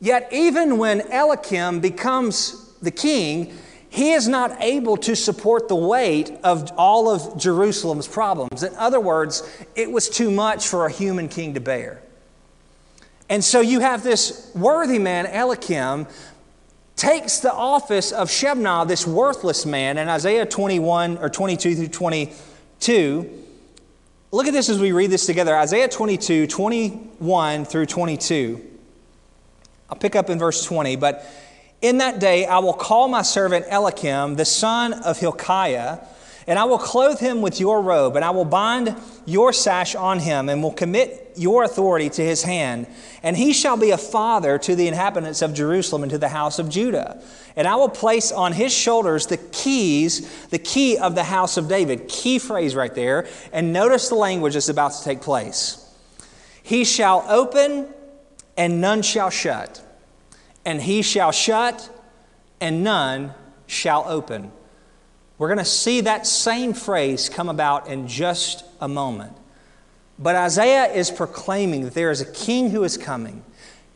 [0.00, 3.56] Yet, even when Eliakim becomes the king,
[3.88, 8.62] he is not able to support the weight of all of Jerusalem's problems.
[8.62, 12.02] In other words, it was too much for a human king to bear.
[13.28, 16.06] And so you have this worthy man, Eliakim,
[16.96, 23.42] takes the office of Shebna, this worthless man, in Isaiah 21 or 22 through 22.
[24.30, 28.64] Look at this as we read this together Isaiah 22, 21 through 22.
[29.90, 30.96] I'll pick up in verse 20.
[30.96, 31.26] But
[31.82, 35.98] in that day I will call my servant Eliakim, the son of Hilkiah,
[36.46, 40.18] And I will clothe him with your robe, and I will bind your sash on
[40.18, 42.86] him, and will commit your authority to his hand.
[43.22, 46.58] And he shall be a father to the inhabitants of Jerusalem and to the house
[46.58, 47.22] of Judah.
[47.54, 51.68] And I will place on his shoulders the keys, the key of the house of
[51.68, 52.08] David.
[52.08, 53.28] Key phrase right there.
[53.52, 55.78] And notice the language that's about to take place.
[56.62, 57.88] He shall open,
[58.56, 59.80] and none shall shut.
[60.64, 61.88] And he shall shut,
[62.60, 63.34] and none
[63.66, 64.52] shall open.
[65.38, 69.36] We're going to see that same phrase come about in just a moment.
[70.18, 73.42] But Isaiah is proclaiming that there is a king who is coming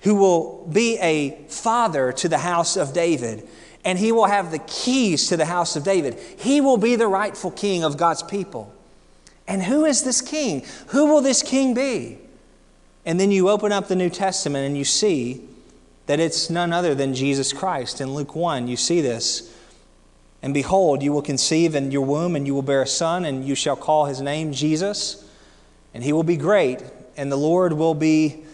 [0.06, 3.46] who will be a father to the house of David,
[3.84, 6.16] and he will have the keys to the house of David.
[6.38, 8.72] He will be the rightful king of God's people.
[9.48, 10.64] And who is this king?
[10.88, 12.18] Who will this king be?
[13.04, 15.42] And then you open up the New Testament and you see
[16.06, 18.00] that it's none other than Jesus Christ.
[18.00, 19.52] In Luke 1, you see this.
[20.42, 23.44] And behold, you will conceive in your womb, and you will bear a son, and
[23.44, 25.24] you shall call his name Jesus.
[25.94, 26.82] And he will be great,
[27.16, 28.44] and the Lord will be,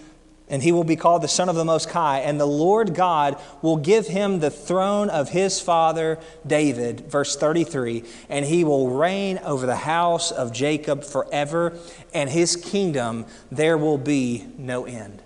[0.49, 2.21] and he will be called the Son of the Most High.
[2.21, 8.05] And the Lord God will give him the throne of his father David, verse 33.
[8.29, 11.77] And he will reign over the house of Jacob forever,
[12.15, 15.23] and his kingdom there will be no end.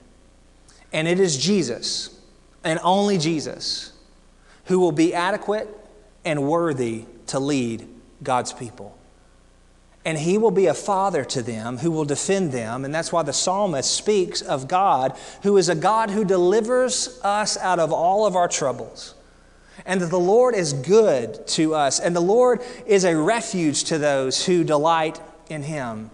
[0.92, 2.18] And it is Jesus,
[2.64, 3.92] and only Jesus,
[4.66, 5.68] who will be adequate
[6.26, 7.88] and worthy to lead
[8.22, 8.98] God's people.
[10.04, 12.84] And he will be a father to them who will defend them.
[12.84, 17.56] And that's why the psalmist speaks of God, who is a God who delivers us
[17.56, 19.14] out of all of our troubles.
[19.84, 21.98] And that the Lord is good to us.
[21.98, 26.10] And the Lord is a refuge to those who delight in him.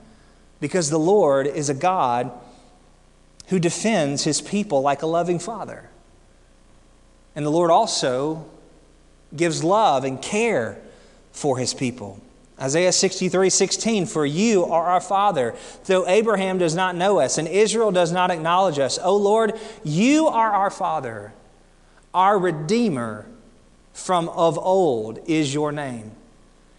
[0.61, 2.31] Because the Lord is a God
[3.49, 5.91] who defends his people like a loving father.
[7.35, 8.47] And the Lord also
[9.35, 10.79] gives love and care
[11.33, 12.21] for his people.
[12.61, 15.55] Isaiah 63 16, for you are our Father,
[15.87, 18.99] though Abraham does not know us and Israel does not acknowledge us.
[19.03, 21.33] O Lord, you are our Father,
[22.15, 23.27] our Redeemer
[23.93, 26.13] from of old is your name.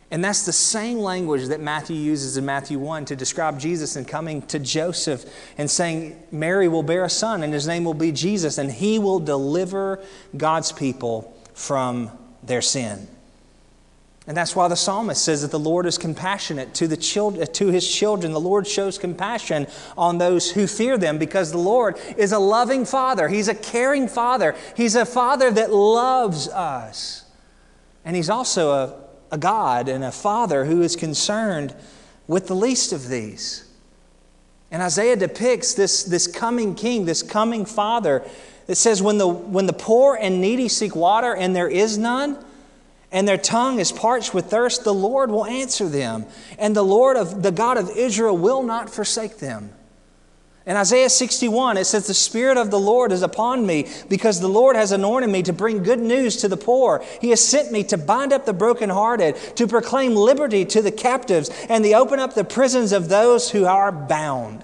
[0.10, 4.08] And that's the same language that Matthew uses in Matthew 1 to describe Jesus and
[4.08, 5.26] coming to Joseph
[5.58, 9.00] and saying, Mary will bear a son, and his name will be Jesus, and he
[9.00, 10.04] will deliver
[10.38, 12.12] God's people from
[12.45, 13.08] their sin.
[14.25, 17.67] And that's why the psalmist says that the Lord is compassionate to, the children, to
[17.67, 18.32] his children.
[18.32, 22.86] The Lord shows compassion on those who fear them because the Lord is a loving
[22.86, 23.27] father.
[23.27, 24.56] He's a caring father.
[24.77, 27.25] He's a father that loves us.
[28.06, 29.01] And he's also a,
[29.34, 31.75] a God and a father who is concerned
[32.25, 33.69] with the least of these.
[34.71, 38.23] And Isaiah depicts this, this coming king, this coming father
[38.67, 42.43] it says, when the, when the poor and needy seek water and there is none,
[43.12, 46.26] and their tongue is parched with thirst, the Lord will answer them,
[46.58, 49.71] and the Lord of the God of Israel will not forsake them.
[50.65, 54.47] In Isaiah 61, it says, The Spirit of the Lord is upon me, because the
[54.47, 57.04] Lord has anointed me to bring good news to the poor.
[57.19, 61.49] He has sent me to bind up the brokenhearted, to proclaim liberty to the captives,
[61.67, 64.63] and to open up the prisons of those who are bound.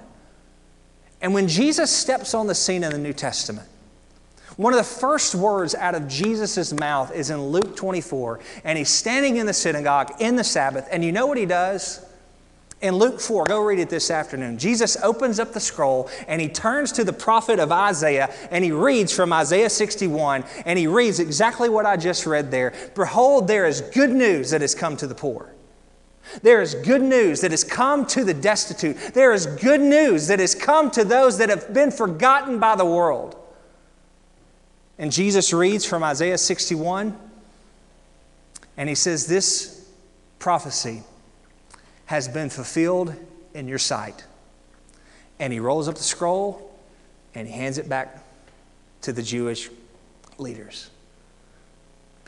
[1.21, 3.67] And when Jesus steps on the scene in the New Testament,
[4.59, 8.89] one of the first words out of Jesus' mouth is in Luke 24, and he's
[8.89, 12.05] standing in the synagogue in the Sabbath, and you know what he does?
[12.81, 14.57] In Luke 4, go read it this afternoon.
[14.57, 18.73] Jesus opens up the scroll and he turns to the prophet of Isaiah and he
[18.73, 22.73] reads from Isaiah 61 and he reads exactly what I just read there.
[22.95, 25.53] Behold, there is good news that has come to the poor.
[26.41, 28.97] There is good news that has come to the destitute.
[29.13, 32.85] There is good news that has come to those that have been forgotten by the
[32.85, 33.38] world.
[34.99, 37.17] And Jesus reads from Isaiah 61,
[38.75, 39.89] and he says, This
[40.39, 41.03] prophecy
[42.05, 43.15] has been fulfilled
[43.53, 44.25] in your sight.
[45.39, 46.77] And he rolls up the scroll
[47.33, 48.23] and he hands it back
[49.01, 49.69] to the Jewish
[50.37, 50.89] leaders.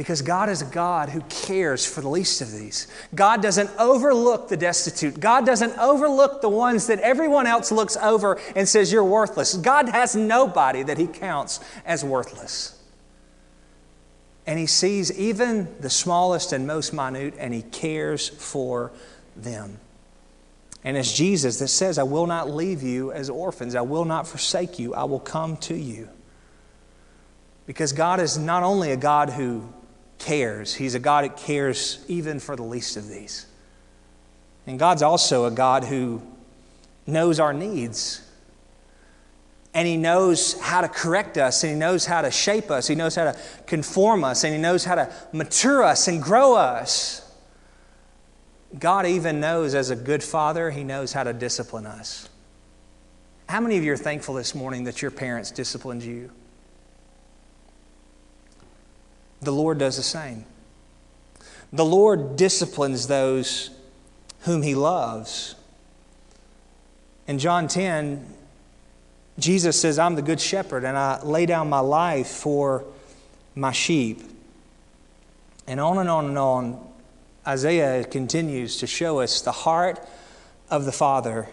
[0.02, 2.88] Because God is a God who cares for the least of these.
[3.14, 5.20] God doesn't overlook the destitute.
[5.20, 9.54] God doesn't overlook the ones that everyone else looks over and says, You're worthless.
[9.58, 12.82] God has nobody that He counts as worthless.
[14.48, 18.92] And He sees even the smallest and most minute, and He cares for
[19.36, 19.78] them.
[20.84, 24.28] And it's Jesus that says, I will not leave you as orphans, I will not
[24.28, 26.10] forsake you, I will come to you.
[27.68, 29.72] Because God is not only a God who
[30.22, 30.74] cares.
[30.74, 33.46] He's a God that cares even for the least of these.
[34.68, 36.22] And God's also a God who
[37.08, 38.22] knows our needs.
[39.74, 42.96] And He knows how to correct us, and He knows how to shape us, He
[42.96, 47.28] knows how to conform us, and He knows how to mature us and grow us.
[48.78, 52.30] God even knows, as a good father, He knows how to discipline us.
[53.50, 56.32] How many of you are thankful this morning that your parents disciplined you?
[59.42, 60.46] The Lord does the same.
[61.74, 63.72] The Lord disciplines those
[64.42, 65.56] whom He loves.
[67.28, 68.26] In John 10,
[69.40, 72.84] Jesus says, I'm the good shepherd, and I lay down my life for
[73.56, 74.22] my sheep.
[75.66, 76.88] And on and on and on,
[77.48, 80.00] Isaiah continues to show us the heart
[80.70, 81.48] of the Father.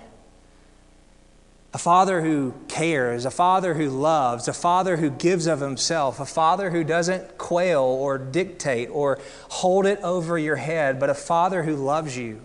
[1.78, 6.26] A father who cares, a father who loves, a father who gives of himself, a
[6.26, 11.62] father who doesn't quail or dictate or hold it over your head, but a father
[11.62, 12.42] who loves you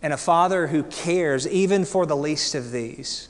[0.00, 3.28] and a father who cares even for the least of these.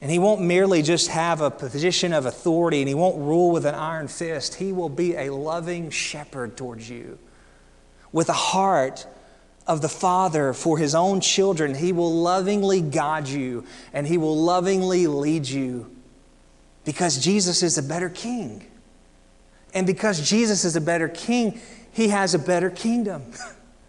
[0.00, 3.66] And he won't merely just have a position of authority and he won't rule with
[3.66, 4.54] an iron fist.
[4.54, 7.18] He will be a loving shepherd towards you.
[8.12, 9.08] With a heart
[9.68, 14.36] of the Father for his own children, he will lovingly guide you and he will
[14.36, 15.94] lovingly lead you
[16.86, 18.66] because Jesus is a better king.
[19.74, 21.60] And because Jesus is a better king,
[21.92, 23.22] he has a better kingdom.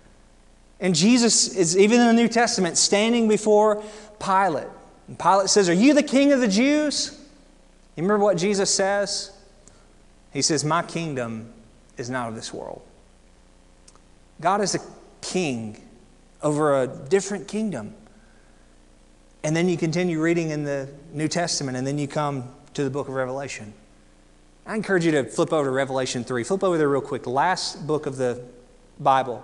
[0.82, 3.82] and Jesus is, even in the New Testament, standing before
[4.20, 4.68] Pilate.
[5.08, 7.18] And Pilate says, Are you the king of the Jews?
[7.96, 9.32] You remember what Jesus says?
[10.34, 11.54] He says, My kingdom
[11.98, 12.82] is not of this world.
[14.42, 14.80] God is a
[15.22, 15.82] king
[16.42, 17.94] over a different kingdom.
[19.44, 22.90] And then you continue reading in the New Testament, and then you come to the
[22.90, 23.74] book of Revelation.
[24.66, 26.44] I encourage you to flip over to Revelation 3.
[26.44, 28.44] Flip over there real quick, last book of the
[29.00, 29.44] Bible.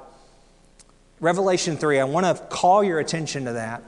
[1.19, 3.81] Revelation 3, I want to call your attention to that.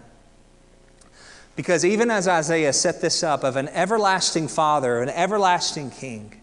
[1.55, 6.41] Because even as Isaiah set this up of an everlasting Father, an everlasting King,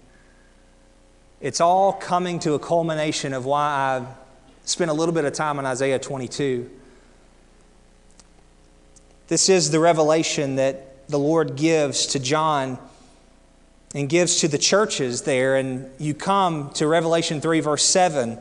[1.40, 4.06] it's all coming to a culmination of why I
[4.64, 6.70] spent a little bit of time in Isaiah 22.
[9.28, 12.78] This is the revelation that the Lord gives to John
[13.94, 15.56] and gives to the churches there.
[15.56, 18.38] And you come to Revelation 3, verse 7.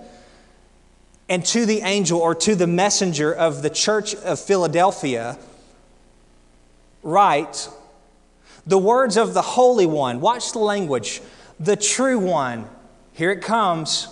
[1.29, 5.37] And to the angel or to the messenger of the church of Philadelphia,
[7.01, 7.69] write
[8.65, 10.21] the words of the Holy One.
[10.21, 11.21] Watch the language.
[11.59, 12.67] The true one.
[13.13, 14.07] Here it comes.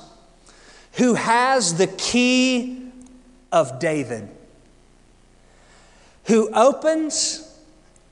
[0.93, 2.81] Who has the key
[3.51, 4.29] of David.
[6.25, 7.47] Who opens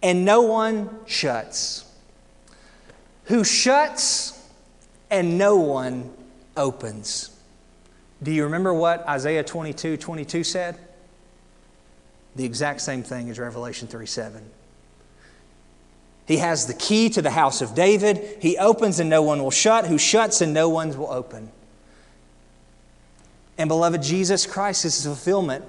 [0.01, 1.85] and no one shuts.
[3.25, 4.35] Who shuts
[5.09, 6.11] and no one
[6.57, 7.35] opens.
[8.21, 10.77] Do you remember what Isaiah 22 22 said?
[12.35, 14.43] The exact same thing as Revelation 3 7.
[16.25, 18.37] He has the key to the house of David.
[18.41, 21.51] He opens and no one will shut, who shuts and no one will open.
[23.59, 25.65] And beloved, Jesus Christ is the fulfillment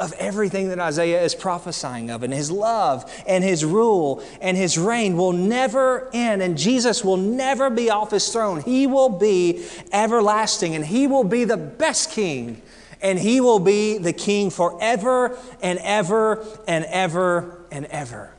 [0.00, 2.24] of everything that Isaiah is prophesying of.
[2.24, 6.42] And his love and his rule and his reign will never end.
[6.42, 8.62] And Jesus will never be off his throne.
[8.62, 12.62] He will be everlasting and he will be the best king.
[13.00, 18.34] And he will be the king forever and ever and ever and ever.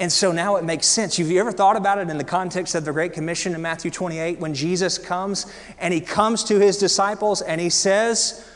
[0.00, 1.18] And so now it makes sense.
[1.18, 3.90] Have you ever thought about it in the context of the Great Commission in Matthew
[3.90, 5.44] 28 when Jesus comes
[5.78, 8.48] and he comes to his disciples and he says,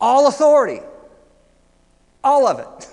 [0.00, 0.80] All authority,
[2.24, 2.88] all of it,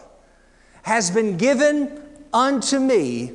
[0.84, 2.00] has been given
[2.32, 3.34] unto me.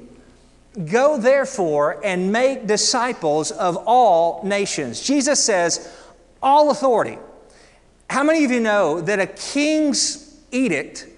[0.86, 5.02] Go therefore and make disciples of all nations.
[5.02, 5.92] Jesus says,
[6.40, 7.18] All authority.
[8.08, 11.08] How many of you know that a king's edict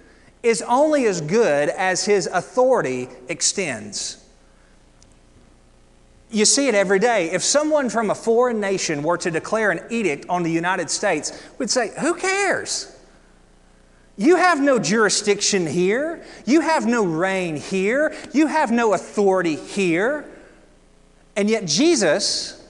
[0.45, 4.25] is only as good as his authority extends.
[6.31, 7.31] You see it every day.
[7.31, 11.43] If someone from a foreign nation were to declare an edict on the United States,
[11.59, 12.91] we'd say, Who cares?
[14.17, 16.23] You have no jurisdiction here.
[16.45, 18.15] You have no reign here.
[18.33, 20.25] You have no authority here.
[21.37, 22.65] And yet, Jesus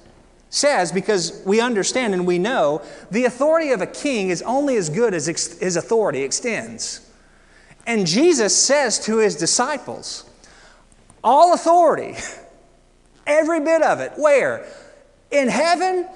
[0.49, 4.89] says, because we understand and we know, the authority of a king is only as
[4.89, 7.01] good as his authority extends.
[7.87, 10.24] And Jesus says to his disciples,
[11.22, 12.16] All authority,
[13.26, 14.66] every bit of it, where?
[15.30, 16.07] In heaven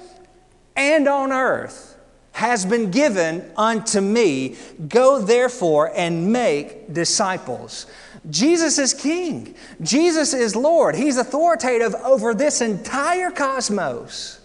[0.75, 1.97] and on earth
[2.31, 4.55] has been given unto me.
[4.87, 7.85] Go therefore and make disciples.
[8.29, 9.55] Jesus is king.
[9.81, 10.95] Jesus is Lord.
[10.95, 14.39] He's authoritative over this entire cosmos.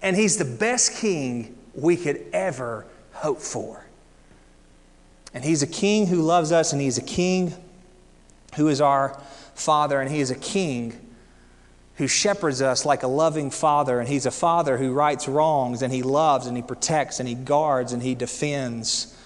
[0.00, 3.81] And he's the best king we could ever hope for.
[5.34, 7.54] And He's a king who loves us, and He's a king
[8.56, 9.20] who is our
[9.54, 10.98] Father, and He is a king
[11.96, 15.92] who shepherds us like a loving father, and he's a father who rights wrongs, and
[15.92, 19.16] he loves, and he protects, and he guards, and he defends.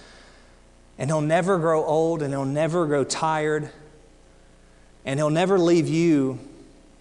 [0.97, 3.69] And he'll never grow old, and he'll never grow tired,
[5.05, 6.39] and he'll never leave you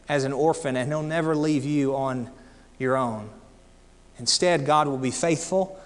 [0.08, 2.30] as an orphan, and he'll never leave you on
[2.78, 3.28] your own.
[4.18, 5.78] Instead, God will be faithful.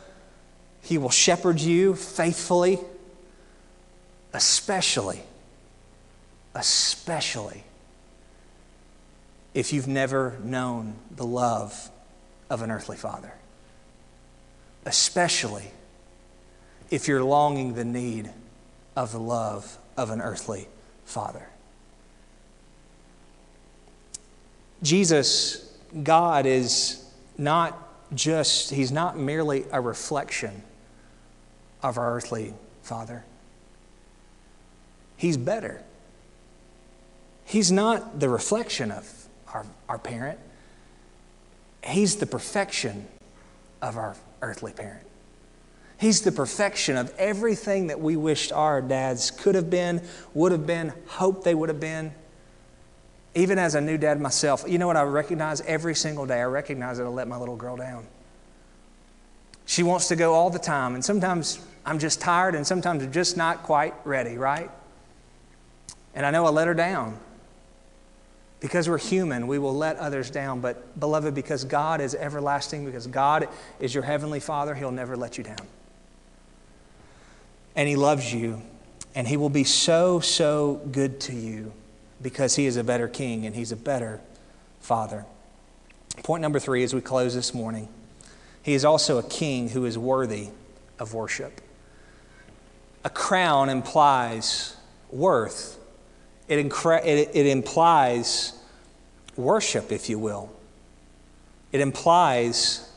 [0.83, 2.79] He will shepherd you faithfully,
[4.33, 5.21] especially,
[6.55, 7.65] especially
[9.55, 11.91] if you've never known the love
[12.49, 13.33] of an earthly father,
[14.87, 15.71] especially
[16.91, 18.31] if you're longing the need
[18.97, 20.69] of the love of an earthly
[21.05, 21.47] father.
[24.83, 25.73] Jesus,
[26.03, 27.05] God, is
[27.37, 27.77] not
[28.15, 30.63] just, He's not merely a reflection
[31.83, 33.25] of our earthly father.
[35.21, 35.83] He's better.
[37.45, 40.39] He's not the reflection of our, our parent.
[41.85, 43.07] He's the perfection
[43.83, 45.07] of our earthly parent.
[45.99, 50.01] He's the perfection of everything that we wished our dads could have been,
[50.33, 52.15] would have been, hoped they would have been.
[53.35, 56.41] Even as a new dad myself, you know what I recognize every single day?
[56.41, 58.07] I recognize that I let my little girl down.
[59.67, 63.13] She wants to go all the time, and sometimes I'm just tired, and sometimes I'm
[63.13, 64.71] just not quite ready, right?
[66.15, 67.19] And I know I let her down.
[68.61, 70.61] Because we're human, we will let others down.
[70.61, 73.49] But, beloved, because God is everlasting, because God
[73.79, 75.67] is your heavenly Father, He'll never let you down.
[77.75, 78.61] And He loves you,
[79.15, 81.73] and He will be so, so good to you
[82.21, 84.21] because He is a better King and He's a better
[84.81, 85.25] Father.
[86.23, 87.89] Point number three as we close this morning
[88.63, 90.49] He is also a King who is worthy
[90.99, 91.63] of worship.
[93.05, 94.77] A crown implies
[95.11, 95.80] worth
[96.51, 98.53] it, incre- it, it implies
[99.37, 100.51] worship, if you will.
[101.71, 102.93] It implies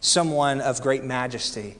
[0.00, 1.76] someone of great majesty.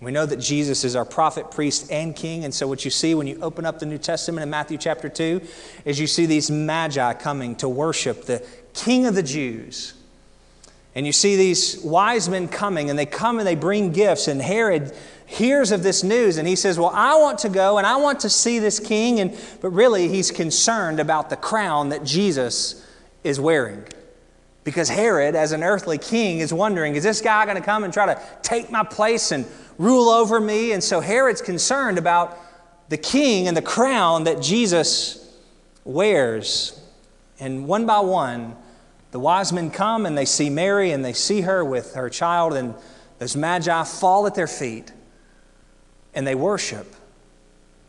[0.00, 2.44] We know that Jesus is our prophet, priest, and king.
[2.44, 5.08] And so, what you see when you open up the New Testament in Matthew chapter
[5.08, 5.42] 2
[5.84, 8.44] is you see these magi coming to worship the
[8.74, 9.94] king of the Jews.
[10.94, 14.28] And you see these wise men coming, and they come and they bring gifts.
[14.28, 14.92] And Herod
[15.32, 18.20] hears of this news and he says, Well, I want to go and I want
[18.20, 19.20] to see this king.
[19.20, 22.86] And, but really, he's concerned about the crown that Jesus
[23.24, 23.84] is wearing.
[24.64, 27.92] Because Herod, as an earthly king, is wondering, Is this guy going to come and
[27.92, 29.46] try to take my place and
[29.78, 30.72] rule over me?
[30.72, 32.38] And so Herod's concerned about
[32.90, 35.34] the king and the crown that Jesus
[35.84, 36.78] wears.
[37.40, 38.54] And one by one,
[39.12, 42.54] the wise men come and they see Mary and they see her with her child,
[42.54, 42.74] and
[43.18, 44.90] those magi fall at their feet
[46.14, 46.94] and they worship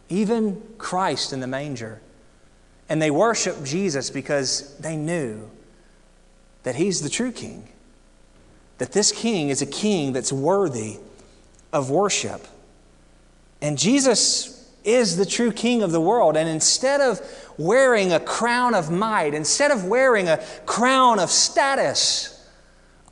[0.10, 2.02] even Christ in the manger.
[2.90, 5.50] And they worship Jesus because they knew
[6.64, 7.68] that he's the true king,
[8.78, 10.98] that this king is a king that's worthy
[11.72, 12.46] of worship.
[13.62, 16.38] And Jesus is the true king of the world.
[16.38, 17.22] And instead of
[17.58, 22.48] wearing a crown of might, instead of wearing a crown of status,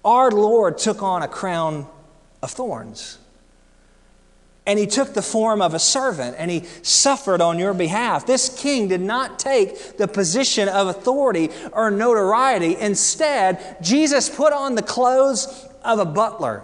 [0.04, 1.88] our Lord took on a crown
[2.42, 3.18] of thorns.
[4.66, 8.28] And he took the form of a servant and he suffered on your behalf.
[8.28, 12.78] This king did not take the position of authority or notoriety.
[12.78, 16.64] Instead, Jesus put on the clothes of a butler.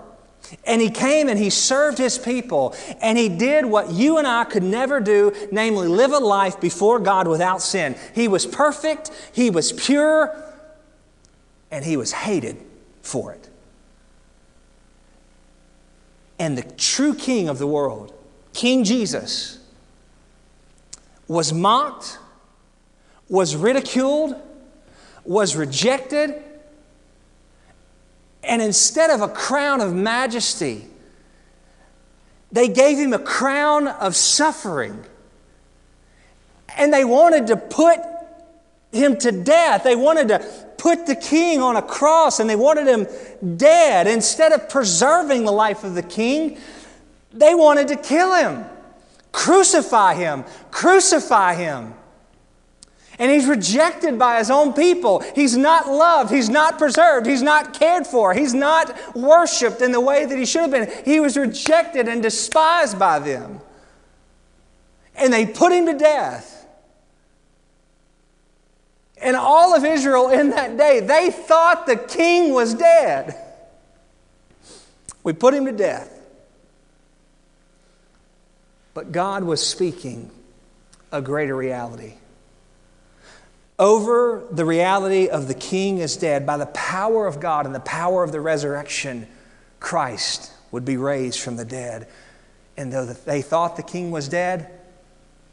[0.66, 2.76] And he came and he served his people.
[3.02, 7.00] And he did what you and I could never do, namely live a life before
[7.00, 7.96] God without sin.
[8.16, 10.36] He was perfect, he was pure,
[11.72, 12.58] and he was hated
[13.02, 13.50] for it.
[16.40, 18.14] And the true king of the world,
[18.54, 19.60] King Jesus,
[21.28, 22.20] was mocked,
[23.28, 24.36] was ridiculed,
[25.26, 26.42] was rejected,
[28.48, 30.88] and instead of a crown of majesty,
[32.52, 35.04] they gave him a crown of suffering.
[36.78, 38.00] And they wanted to put
[38.92, 39.84] him to death.
[39.84, 40.40] They wanted to
[40.78, 44.08] put the king on a cross and they wanted him dead.
[44.08, 46.58] Instead of preserving the life of the king,
[47.34, 48.66] they wanted to kill him,
[49.32, 51.94] crucify him, crucify him.
[53.20, 55.22] And he's rejected by his own people.
[55.34, 56.32] He's not loved.
[56.32, 57.26] He's not preserved.
[57.26, 58.34] He's not cared for.
[58.34, 60.92] He's not worshiped in the way that he should have been.
[61.04, 63.60] He was rejected and despised by them.
[65.16, 66.54] And they put him to death.
[69.20, 73.36] And all of Israel in that day, they thought the king was dead.
[75.24, 76.14] We put him to death.
[78.94, 80.30] But God was speaking
[81.12, 82.14] a greater reality.
[83.80, 87.80] Over the reality of the king is dead, by the power of God and the
[87.80, 89.28] power of the resurrection,
[89.80, 92.08] Christ would be raised from the dead.
[92.76, 94.72] And though they thought the king was dead,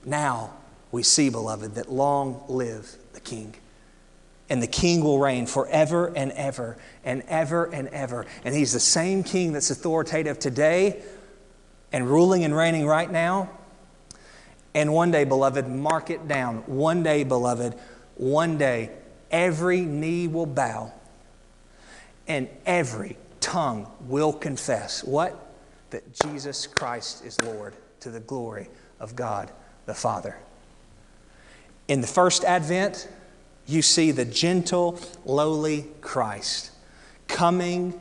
[0.04, 0.54] now
[0.90, 3.54] we see, beloved, that long live the king.
[4.48, 8.26] And the king will reign forever and ever and ever and ever.
[8.44, 11.02] And he's the same king that's authoritative today
[11.92, 13.50] and ruling and reigning right now.
[14.74, 16.58] And one day, beloved, mark it down.
[16.66, 17.74] One day, beloved,
[18.16, 18.90] one day,
[19.30, 20.92] every knee will bow
[22.26, 25.52] and every tongue will confess what?
[25.90, 28.68] That Jesus Christ is Lord to the glory
[29.00, 29.50] of God
[29.86, 30.36] the Father.
[31.88, 33.08] In the first advent,
[33.66, 36.70] you see the gentle, lowly Christ
[37.28, 38.00] coming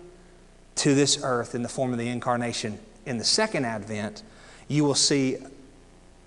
[0.76, 2.80] to this earth in the form of the incarnation.
[3.06, 4.24] In the second advent,
[4.68, 5.38] you will see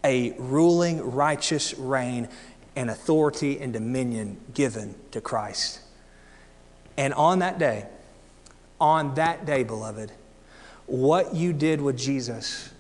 [0.04, 2.28] a ruling, righteous reign
[2.76, 5.80] and authority and dominion given to Christ.
[6.96, 7.86] And on that day,
[8.80, 10.12] on that day, beloved,
[10.86, 12.70] what you did with Jesus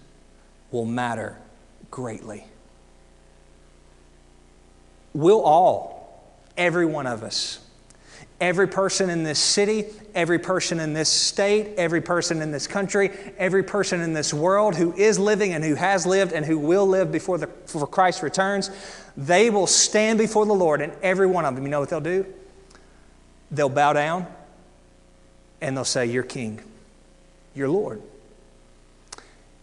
[0.70, 1.38] will matter
[1.90, 2.44] greatly.
[5.14, 6.22] We'll all,
[6.56, 7.58] every one of us,
[8.38, 13.10] every person in this city, every person in this state, every person in this country,
[13.38, 16.86] every person in this world who is living and who has lived and who will
[16.86, 18.70] live before, the, Christ returns,
[19.16, 22.00] they will stand before the Lord, and every one of them, you know what they'll
[22.00, 22.26] do?
[23.50, 24.26] They'll bow down
[25.60, 26.60] and they'll say, You're King,
[27.54, 28.02] you're Lord.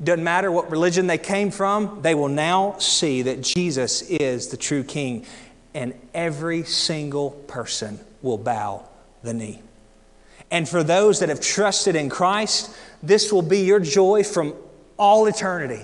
[0.03, 4.57] Doesn't matter what religion they came from, they will now see that Jesus is the
[4.57, 5.25] true King,
[5.73, 8.83] and every single person will bow
[9.21, 9.61] the knee.
[10.49, 14.55] And for those that have trusted in Christ, this will be your joy from
[14.97, 15.83] all eternity.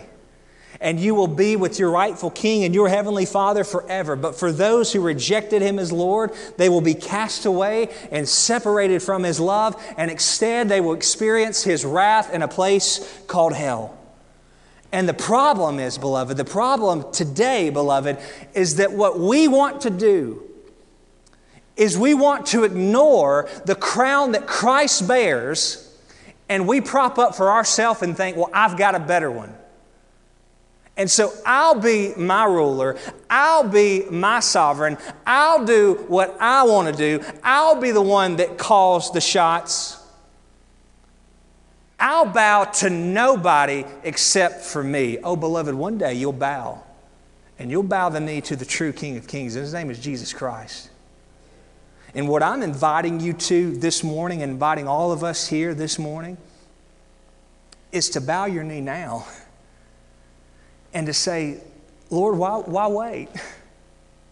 [0.81, 4.15] And you will be with your rightful King and your heavenly Father forever.
[4.15, 9.03] But for those who rejected Him as Lord, they will be cast away and separated
[9.03, 13.97] from His love, and instead they will experience His wrath in a place called hell.
[14.91, 18.17] And the problem is, beloved, the problem today, beloved,
[18.53, 20.43] is that what we want to do
[21.75, 25.85] is we want to ignore the crown that Christ bears
[26.49, 29.53] and we prop up for ourselves and think, well, I've got a better one.
[30.99, 32.97] And so I'll be my ruler.
[33.29, 34.97] I'll be my sovereign.
[35.25, 37.25] I'll do what I want to do.
[37.41, 39.97] I'll be the one that calls the shots.
[41.97, 45.17] I'll bow to nobody except for me.
[45.19, 46.83] Oh, beloved, one day you'll bow.
[47.57, 49.55] And you'll bow the knee to the true King of Kings.
[49.55, 50.89] And his name is Jesus Christ.
[52.13, 56.37] And what I'm inviting you to this morning, inviting all of us here this morning,
[57.93, 59.25] is to bow your knee now
[60.93, 61.61] and to say,
[62.09, 63.29] Lord, why, why wait?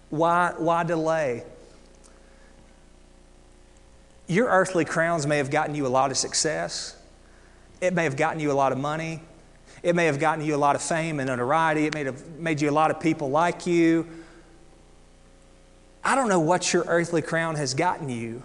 [0.10, 1.44] Why, why delay?
[4.28, 6.96] Your earthly crowns may have gotten you a lot of success.
[7.82, 9.22] It may have gotten you a lot of money.
[9.84, 11.86] It may have gotten you a lot of fame and notoriety.
[11.86, 14.08] It may have made you a lot of people like you.
[16.04, 18.42] I don't know what your earthly crown has gotten you.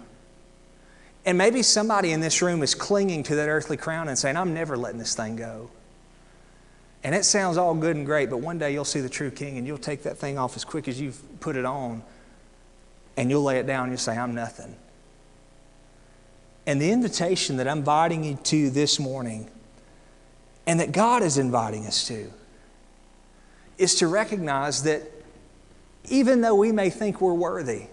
[1.25, 4.53] And maybe somebody in this room is clinging to that earthly crown and saying, I'm
[4.53, 5.69] never letting this thing go.
[7.03, 9.57] And it sounds all good and great, but one day you'll see the true king
[9.57, 12.01] and you'll take that thing off as quick as you've put it on
[13.17, 14.75] and you'll lay it down and you'll say, I'm nothing.
[16.65, 19.49] And the invitation that I'm inviting you to this morning,
[20.65, 22.31] and that God is inviting us to,
[23.77, 25.01] is to recognize that
[26.09, 27.87] even though we may think we're worthy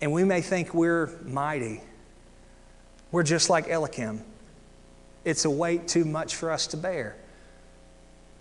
[0.00, 1.80] and we may think we're mighty,
[3.12, 4.22] we're just like Eliakim.
[5.24, 7.16] It's a weight too much for us to bear.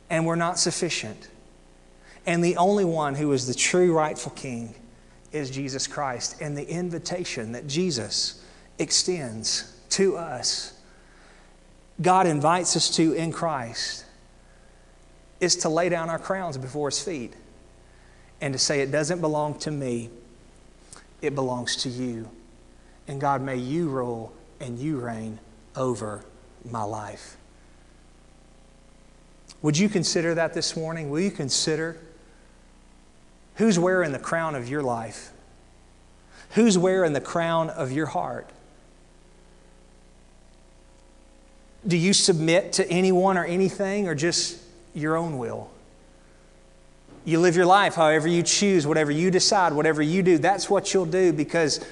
[0.10, 1.30] And we're not sufficient.
[2.26, 4.76] And the only one who is the true rightful king
[5.32, 6.42] is Jesus Christ.
[6.42, 8.44] And the invitation that Jesus
[8.80, 10.74] extends to us,
[12.02, 14.06] God invites us to in Christ,
[15.40, 17.34] is to lay down our crowns before His feet
[18.42, 20.10] and to say, It doesn't belong to me,
[21.22, 22.30] it belongs to you.
[23.08, 25.40] And God, may you rule and you reign
[25.76, 26.24] over
[26.70, 27.38] my life.
[29.66, 31.10] Would you consider that this morning?
[31.10, 31.98] Will you consider
[33.56, 35.32] who's wearing the crown of your life?
[36.52, 38.48] Who's wearing the crown of your heart?
[41.88, 44.62] Do you submit to anyone or anything or just
[44.94, 45.72] your own will?
[47.24, 50.94] You live your life however you choose, whatever you decide, whatever you do, that's what
[50.94, 51.84] you'll do because,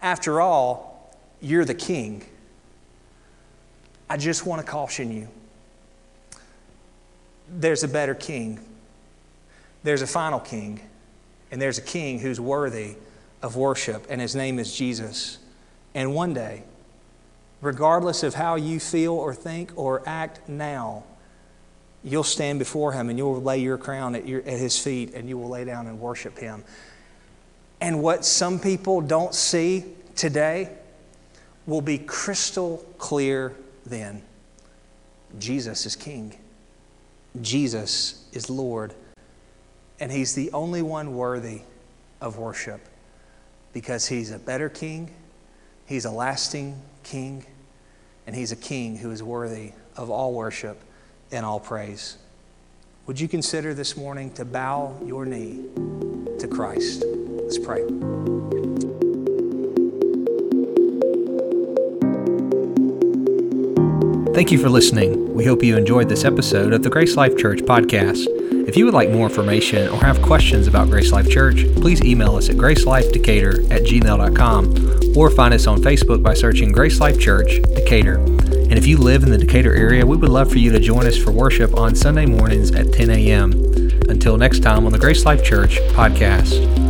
[0.00, 2.24] after all, you're the king.
[4.08, 5.26] I just want to caution you
[7.50, 8.60] there's a better king,
[9.82, 10.80] there's a final king,
[11.50, 12.96] and there's a king who's worthy
[13.42, 15.38] of worship, and his name is Jesus.
[15.94, 16.64] And one day,
[17.60, 21.04] regardless of how you feel or think or act now,
[22.04, 25.28] you'll stand before him and you'll lay your crown at, your, at his feet and
[25.28, 26.64] you will lay down and worship him.
[27.80, 29.84] And what some people don't see
[30.16, 30.70] today
[31.66, 34.22] will be crystal clear then.
[35.38, 36.36] Jesus is King.
[37.42, 38.94] Jesus is Lord.
[40.00, 41.62] And He's the only one worthy
[42.20, 42.80] of worship
[43.72, 45.10] because He's a better King,
[45.86, 47.44] He's a lasting King,
[48.26, 50.80] and He's a King who is worthy of all worship
[51.32, 52.16] and all praise.
[53.06, 55.64] Would you consider this morning to bow your knee
[56.38, 57.04] to Christ?
[57.06, 57.82] Let's pray.
[64.38, 65.34] Thank you for listening.
[65.34, 68.24] We hope you enjoyed this episode of the Grace Life Church podcast.
[68.68, 72.36] If you would like more information or have questions about Grace Life Church, please email
[72.36, 77.60] us at gracelifedecatur at gmail.com or find us on Facebook by searching Grace Life Church
[77.74, 78.18] Decatur.
[78.18, 81.08] And if you live in the Decatur area, we would love for you to join
[81.08, 83.50] us for worship on Sunday mornings at 10 a.m.
[84.08, 86.87] Until next time on the Grace Life Church podcast.